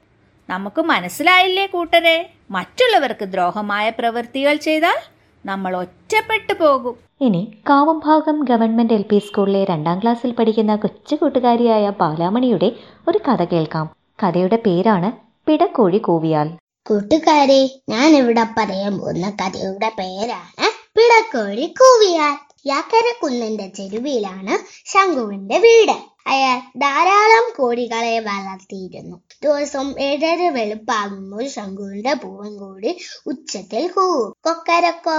[0.49, 2.31] നമുക്ക് മനസ്സിലായില്ലേ കൂട്ടരെ?
[2.51, 4.99] മറ്റുള്ളവർക്ക് ദ്രോഹമായ പ്രവൃത്തികൾ ചെയ്താൽ
[5.47, 6.95] നമ്മൾ ഒറ്റപ്പെട്ടു പോകും.
[7.21, 12.73] ഇനി കാവംഭാഗം ഗവൺമെന്റ് എൽ പി സ്കൂളിലെ രണ്ടാം ക്ലാസ്സിൽ പഠിക്കുന്ന കൊച്ചു കൂട്ടുകാരിയായ ബാലാമണിയുടെ
[13.09, 13.87] ഒരു കഥ കേൾക്കാം.
[14.23, 15.13] കഥയുടെ പേരാണ്
[15.47, 16.49] പിടക്കോഴി കൂവിയാൽ.
[16.87, 20.67] കൂട്ടുകാരെ ഞാൻ ഇവിടെ പറയാൻ പോകുന്ന കഥയുടെ പേരാണ്
[20.99, 22.35] പിടക്കോഴി കൂവിയാൽ.
[22.67, 24.55] യാക്കര കുന്നിന്റെ ചെരുവിയിലാണ്
[24.93, 25.97] ശംഖുവിന്റെ വീട്.
[26.27, 29.17] അയാൾ ധാരാളം കോഴികളെ വളർത്തിയിരുന്നു.
[29.43, 32.93] ദിവസം ഏഴര വെളുപ്പാകുമ്പോൾ ശംഖുവിന്റെ പൂവൻ കോഴി
[33.27, 34.31] ഉച്ചത്തിൽ കൂവും.
[34.41, 35.19] കൊക്കരക്കോ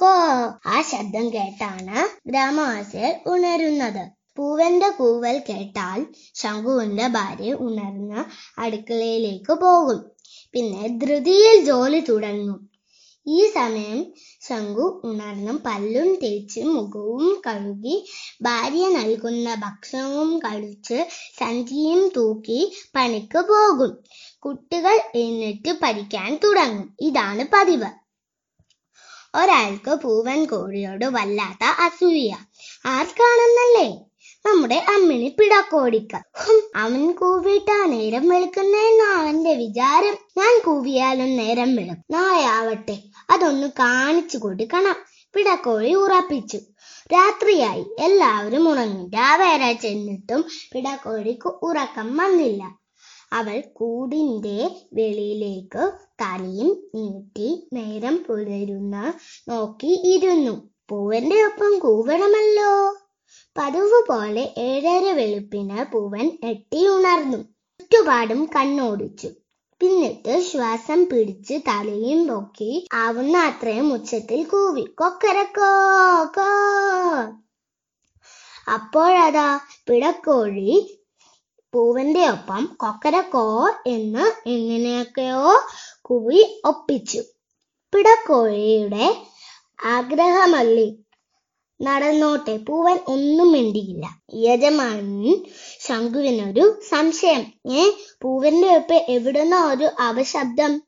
[0.00, 0.12] കോ.
[0.66, 1.96] ആ ശബ്ദം കേട്ടാണ്
[2.28, 4.04] ഗ്രാമവാസികൾ ഉണരുന്നത്.
[4.36, 6.00] പൂവന്റെ കൂവൽ കേട്ടാൽ
[6.34, 8.22] ശംഖുവിന്റെ ഭാര്യ ഉണർന്ന്
[8.60, 10.00] അടുക്കളയിലേക്ക് പോകും.
[10.54, 12.60] പിന്നെ ധൃതിയിൽ ജോലി തുടങ്ങും.
[13.26, 14.00] ഈ സമയം
[14.48, 17.96] ശംഖു ഉണർന്നും പല്ലും തേച്ച് മുഖവും കഴുകി
[18.42, 20.98] ഭാര്യ നൽകുന്ന ഭക്ഷണവും കഴിച്ച്
[21.38, 22.60] സഞ്ചിയും തൂക്കി
[22.96, 23.92] പണിക്ക് പോകും.
[24.42, 26.96] കുട്ടികൾ എഴുന്നേറ്റ് പഠിക്കാൻ തുടങ്ങും.
[27.00, 27.90] ഇതാണ് പതിവ്.
[29.34, 32.30] ഒരാൾക്ക് പൂവൻ കോഴിയോട് വല്ലാത്ത അസൂയ.
[32.86, 33.88] ആർക്കാണെന്നല്ലേ?
[34.46, 36.14] നമ്മുടെ അമ്മിണി പിടക്കോടിക്ക.
[36.76, 40.14] അവൻ കൂവിട്ടാ നേരം വെളുക്കുന്നേന്നാ അവന്റെ വിചാരം.
[40.38, 41.96] ഞാൻ കൂവിയാലും നേരം വെളും.
[42.10, 42.98] നായാവട്ടെ
[43.30, 44.94] അതൊന്ന് കാണിച്ചു കൊടുക്കണം.
[45.34, 46.58] പിടക്കോഴി ഉറപ്പിച്ചു.
[47.12, 49.10] രാത്രിയായി എല്ലാവരും ഉറങ്ങി.
[49.10, 52.62] രാവേറെ ചെന്നിട്ടും പിടക്കോഴിക്ക് ഉറക്കം വന്നില്ല.
[53.32, 59.14] അവൾ കൂടിന്റെ വെളിയിലേക്ക് തലയും നീട്ടി നേരം പുലരുന്ന
[59.48, 60.70] നോക്കി ഇരുന്നു.
[60.88, 63.03] പൂവന്റെ ഒപ്പം കൂവണമല്ലോ.
[63.58, 67.38] പതിവ് പോലെ ഏഴര വെളുപ്പിന് പൂവൻ എട്ടി ഉണർന്നു.
[67.80, 69.28] ചുറ്റുപാടും കണ്ണോടിച്ചു.
[69.80, 74.80] പിന്നിട്ട് ശ്വാസം പിടിച്ച് തലയും പൊക്കി ആവുന്ന അത്രയും ഉച്ചത്തിൽ കൂവി.
[74.80, 75.70] കൊക്കരക്കോ
[76.24, 76.52] കോ
[78.72, 81.00] അപ്പോഴതാ പിടക്കോഴി
[81.72, 85.60] പൂവന്റെ ഒപ്പം കൊക്കരക്കോ എന്ന് എങ്ങനെയൊക്കെയോ
[86.02, 87.22] കൂവി ഒപ്പിച്ചു.
[87.94, 89.16] പിടക്കോഴിയുടെ
[89.84, 91.03] ആഗ്രഹമല്ലി.
[91.80, 92.56] നടന്നോട്ടെ.
[92.56, 94.04] പൂവൻ ഒന്നും മിണ്ടിയില്ല.
[94.34, 95.44] യജമാനൻ
[95.80, 97.72] ശംഖുവിനൊരു സംശയം.
[97.72, 97.90] ഏ
[98.22, 100.82] പൂവന്റെ ഒപ്പം എവിടുന്ന ഒരു അപശബ്ദം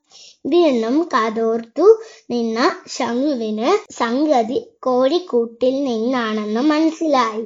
[0.45, 7.45] വീണ്ടും കതോർത്തു നിന്ന ശംഖുവിന് സംഗതി കോഴിക്കൂട്ടിൽ നിന്നാണെന്ന് മനസ്സിലായി.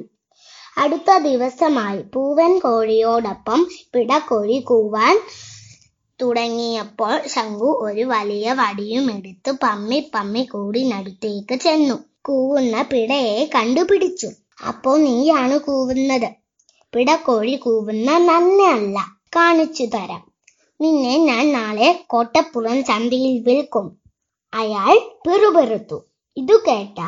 [0.78, 5.16] അടുത്ത ദിവസമായി പൂവൻ കോഴിയോടൊപ്പം പിടക്കോഴി കൂവാൻ
[6.20, 12.11] തുടങ്ങിയപ്പോൾ ശംഖു ഒരു വലിയ വടിയുമെടുത്ത് പമ്മി പമ്മി കൂടിനടുത്തേക്ക് ചെന്നു.
[12.24, 14.28] കൂവുന്ന പിടയെ കണ്ടുപിടിച്ചു.
[14.68, 16.28] അപ്പോ നീയാണ് കൂവുന്നത്.
[16.94, 18.98] പിടക്കോഴി കൂവുന്ന നന്നല്ല
[19.36, 20.22] കാണിച്ചു തരാം.
[20.80, 23.96] നിന്നെ ഞാൻ നാളെ കോട്ടപ്പുറം ചന്തയിൽ വിൽക്കും.
[24.54, 24.94] അയാൾ
[25.26, 25.98] പിറുപിറുത്തു.
[26.36, 27.00] ഇതു കേട്ട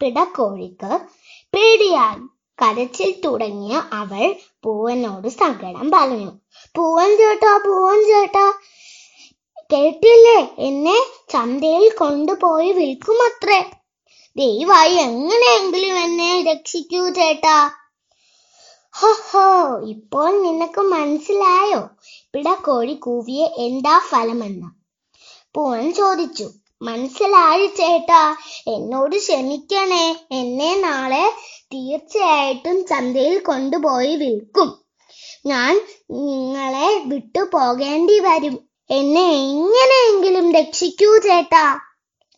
[0.00, 1.00] പിടക്കോഴിക്ക്
[1.54, 2.22] പേടിയായി.
[2.62, 6.30] കരച്ചിൽ തുടങ്ങിയ അവൾ പൂവനോട് സങ്കടം പറഞ്ഞു.
[6.76, 8.52] പൂവൻ ചേട്ടാ പൂവൻ ചേട്ടാ
[9.72, 10.38] കേട്ടില്ലേ?
[10.58, 10.96] എന്നെ
[11.32, 13.70] ചന്തയിൽ കൊണ്ടുപോയി വിൽക്കുമത്രേ.
[14.38, 17.70] ദയവായി എങ്ങനെയെങ്കിലും എന്നെ രക്ഷിക്കൂ ചേട്ടാ.
[18.94, 19.44] ഹോ
[19.88, 21.78] ഇപ്പോൾ നിനക്ക് മനസ്സിലായോ?
[22.34, 24.66] ഇവിടെ കോഴി കൂവിയെ എന്താ ഫലമെന്ന്?
[25.54, 26.50] പൂവൻ ചോദിച്ചു.
[26.82, 28.36] മനസ്സിലായി ചേട്ടാ
[28.68, 30.16] എന്നോട് ക്ഷമിക്കണേ.
[30.32, 31.32] എന്നെ നാളെ
[31.64, 34.78] തീർച്ചയായിട്ടും ചന്തയിൽ കൊണ്ടുപോയി വിൽക്കും.
[35.46, 35.80] ഞാൻ
[36.10, 38.68] നിങ്ങളെ വിട്ടു പോകേണ്ടി വരും.
[38.90, 41.80] എന്നെ എങ്ങനെയെങ്കിലും രക്ഷിക്കൂ ചേട്ടാ.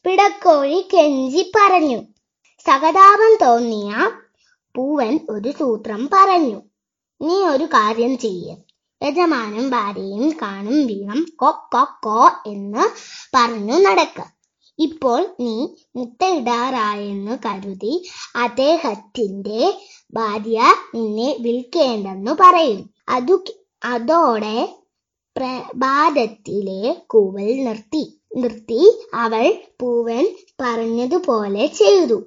[0.05, 1.99] പിടക്കോഴി കെഞ്ചി പറഞ്ഞു.
[2.67, 3.91] സഹതാപം തോന്നിയ
[4.75, 6.59] പൂവൻ ഒരു സൂത്രം പറഞ്ഞു.
[7.21, 8.49] നീ ഒരു കാര്യം ചെയ്യ.
[9.03, 11.27] യജമാനും ഭാര്യയും കാണും വീണം.
[11.37, 12.85] കൊ കൊ കോ എന്ന്
[13.37, 14.19] പറഞ്ഞു നടക്ക.
[14.79, 15.55] ഇപ്പോൾ നീ
[15.97, 17.95] മുട്ടയിടാറായെന്ന് കരുതി
[18.37, 19.63] അദ്ദേഹത്തിന്റെ
[20.13, 20.59] ഭാര്യ
[20.95, 22.83] നിന്നെ വിൽക്കേണ്ടെന്ന് പറയും.
[23.09, 23.37] അതു
[23.85, 24.59] അതോടെ
[25.37, 28.05] പ്രഭാതത്തിലെ കൂവൽ നിർത്തി.
[28.37, 30.27] നിർത്തി അവൾ പൂവൻ
[30.61, 32.23] പറഞ്ഞതുപോലെ ചെയ്തു.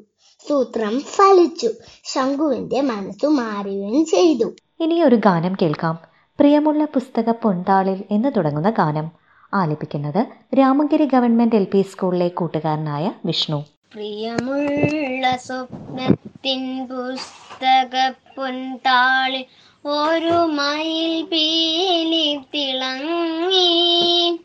[0.49, 1.69] സൂത്രം ഫലിച്ചു.
[2.03, 4.55] ശംഖുവിന്റെ മനസ്സു മാറുകയും ചെയ്തു.
[4.79, 5.99] ഇനി ഒരു ഗാനം കേൾക്കാം.
[6.39, 9.11] പ്രിയമുള്ള പുസ്തക പൊന്താളിൽ എന്ന് തുടങ്ങുന്ന ഗാനം.
[9.53, 10.25] ആലപിക്കുന്നത്
[10.59, 13.65] രാമഗിരി ഗവൺമെന്റ് എൽ പി സ്കൂളിലെ കൂട്ടുകാരനായ വിഷ്ണു.
[13.93, 19.45] പ്രിയമുള്ള സ്വപ്നത്തിൻ പുസ്തക പൊൻതാളിൽ
[19.85, 24.39] ഒരു മയിൽ പീലി തിളങ്ങി.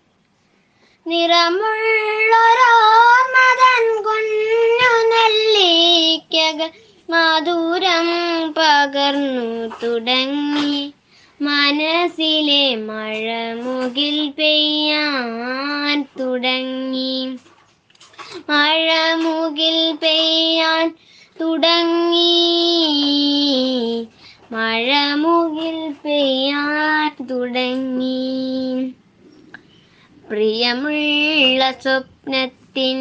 [1.07, 6.69] നിറമുള്ളൊരോർമതൻ കുഞ്ഞു നെല്ലിക്കക
[7.11, 10.93] മധുരം പകർന്നു തുടങ്ങി.
[11.43, 17.37] മനസ്സിലെ മഴ മുകിൽ പെയ്യാൻ തുടങ്ങി.
[18.51, 20.95] മഴ മുകിൽ പെയ്യാൻ
[21.41, 22.47] തുടങ്ങി.
[24.53, 29.06] മഴ മുകിൽ പെയ്യാൻ തുടങ്ങി.
[30.27, 33.01] പ്രിയമുള്ള സ്വപ്നത്തിൻ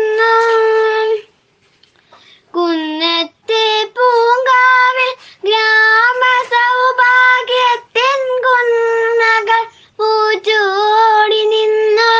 [2.53, 3.65] കുന്നത്തെ
[3.97, 5.11] പൂങ്കാവിൽ
[5.47, 6.21] ഗ്രാമ
[6.53, 9.61] സൗഭാഗ്യത്തിൻ കുന്നകൾ
[9.99, 12.13] പൂച്ചൂടി നിന്നു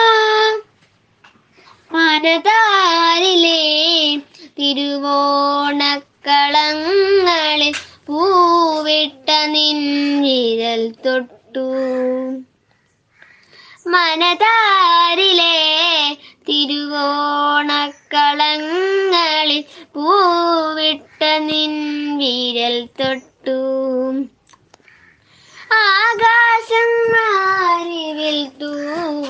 [1.91, 2.58] മനതാരിലെ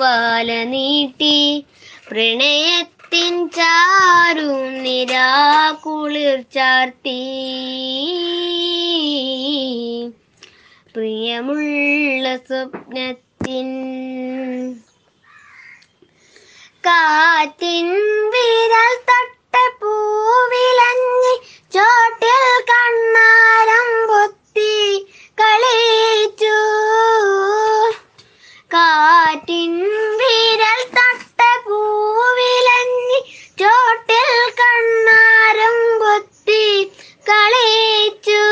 [0.09, 1.35] തൂവാല നീട്ടി
[2.07, 7.17] പ്രണയത്തിൻ ചാരും നിരാകുളിർ ചാർത്തി.
[10.95, 13.69] പ്രിയമുള്ള സ്വപ്നത്തിൻ
[16.87, 17.89] കാറ്റിൻ
[18.33, 21.35] വിരൽ തട്ട പൂവിലഞ്ഞി
[21.77, 24.75] ചോട്ടിൽ കണ്ണാരം പൊത്തി
[25.41, 26.57] കളിച്ചു.
[28.73, 29.73] കാറ്റിൻ
[30.17, 33.19] വിരൽ തട്ട പൂവിലഞ്ഞി
[33.59, 36.91] ചോട്ടിൽ കണ്ണാരം കൊത്തി
[37.29, 38.43] കളിച്ചു.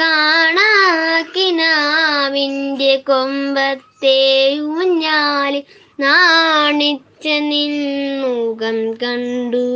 [0.00, 5.64] കാണാക്കിനാവിന്റെ കൊമ്പത്തെ ഊഞ്ഞാലി
[6.00, 9.66] നാണിച്ച നിന്നുകം കണ്ടു.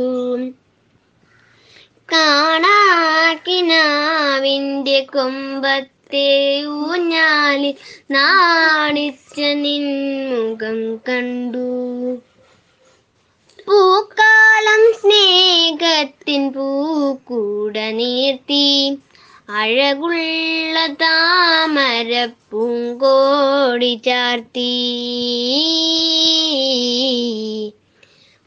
[2.13, 6.02] കാണാക്കിനാവിന്റെ കൊമ്പത്തെ
[6.65, 7.75] ഊഞ്ഞാലി
[8.11, 12.13] നാണിച്ച നിൻമുഖം കണ്ടു.
[13.67, 18.99] പൂക്കാലം സ്നേഹത്തിൻ പൂക്കൂട നീർത്തി.
[19.49, 24.93] അഴകുള്ള താമര പൂങ്കോടി ചാർത്തി.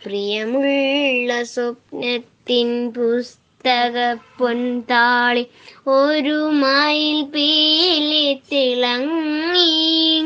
[0.05, 3.46] പ്രിയമുള്ള സ്വപ്നത്തിൻ പുസ്തക
[4.39, 5.47] പൊൻതാളി
[5.87, 10.23] ഒരു മയിൽ പീലി തിളങ്ങി.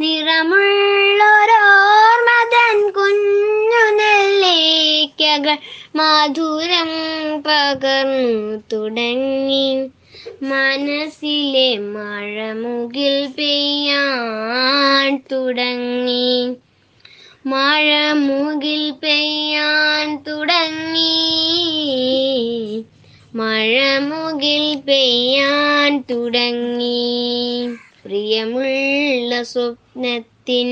[0.00, 5.56] നിറമുള്ളൊരോർമതൻ കുഞ്ഞു നെല്ലേക്കകൾ
[5.96, 9.90] മധുരം പകർന്നു തുടങ്ങി.
[10.42, 16.56] മനസ്സിലെ മഴമുകിൽ പെയ്യാൻ തുടങ്ങി.
[17.46, 21.06] മഴമുകിൽ പെയ്യാൻ തുടങ്ങി.
[23.34, 27.68] മഴ മുകിൽ പെയ്യാൻ തുടങ്ങി.
[28.04, 30.66] പ്രിയമുള്ള സ്വപ്നത്തിൻ.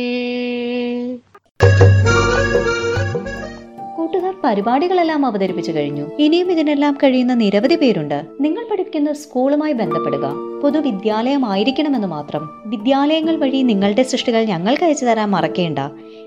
[3.97, 6.07] കൂട്ടുകാർ പരിപാടികളെല്ലാം അവതരിപ്പിച്ചു കഴിഞ്ഞു.
[6.18, 8.25] ഇനിയും ഇതിനെല്ലാം കഴിയുന്ന നിരവധി പേരുണ്ട്.
[8.41, 10.33] നിങ്ങൾ പഠിക്കുന്ന സ്കൂളുമായി ബന്ധപ്പെടുക.
[10.62, 12.62] പൊതുവിദ്യാലയമായിരിക്കണമെന്ന് മാത്രം.
[12.66, 15.79] വിദ്യാലയങ്ങൾ വഴി നിങ്ങളുടെ സൃഷ്ടികൾ ഞങ്ങൾക്ക് അയച്ചു തരാൻ മറക്കേണ്ട.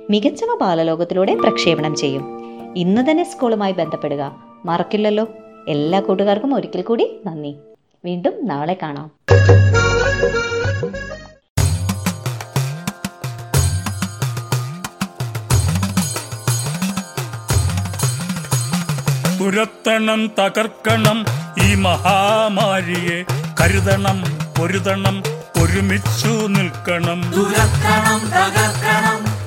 [0.09, 2.39] മികച്ചവ ബാലലോകത്തിലൂടെ പ്രക്ഷേപണം ചെയ്യും.
[2.77, 4.35] ഇന്ന് തന്നെ സ്കൂളുമായി ബന്ധപ്പെടുക.
[4.65, 5.27] മറക്കില്ലല്ലോ.
[5.67, 7.55] എല്ലാ കൂട്ടുകാർക്കും ഒരിക്കൽ കൂടി നന്ദി.
[8.05, 9.11] വീണ്ടും നാളെ കാണാം.
[19.39, 21.25] തുരത്തണം തകർക്കണം
[21.63, 23.25] ഈ മഹാമാരിയെ.
[23.61, 24.23] കരുതണം
[24.59, 25.23] പൊരുതണം
[25.61, 27.21] ഒരുമിച്ചു നിൽക്കണം.
[27.21, 29.26] തകർക്കണം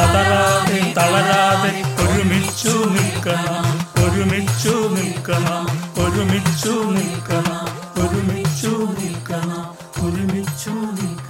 [0.00, 1.72] പതറാതെ തളരാതെ
[2.02, 3.66] ഒരുമിച്ചു നിൽക്കണം
[4.04, 5.64] ഒരുമിച്ചു നിൽക്കണം
[6.04, 7.66] ഒരുമിച്ചു നിൽക്കണം
[8.02, 9.64] ഒരുമിച്ചു നിൽക്കണം
[10.04, 11.29] ഒരുമിച്ചു നിൽക്കണം.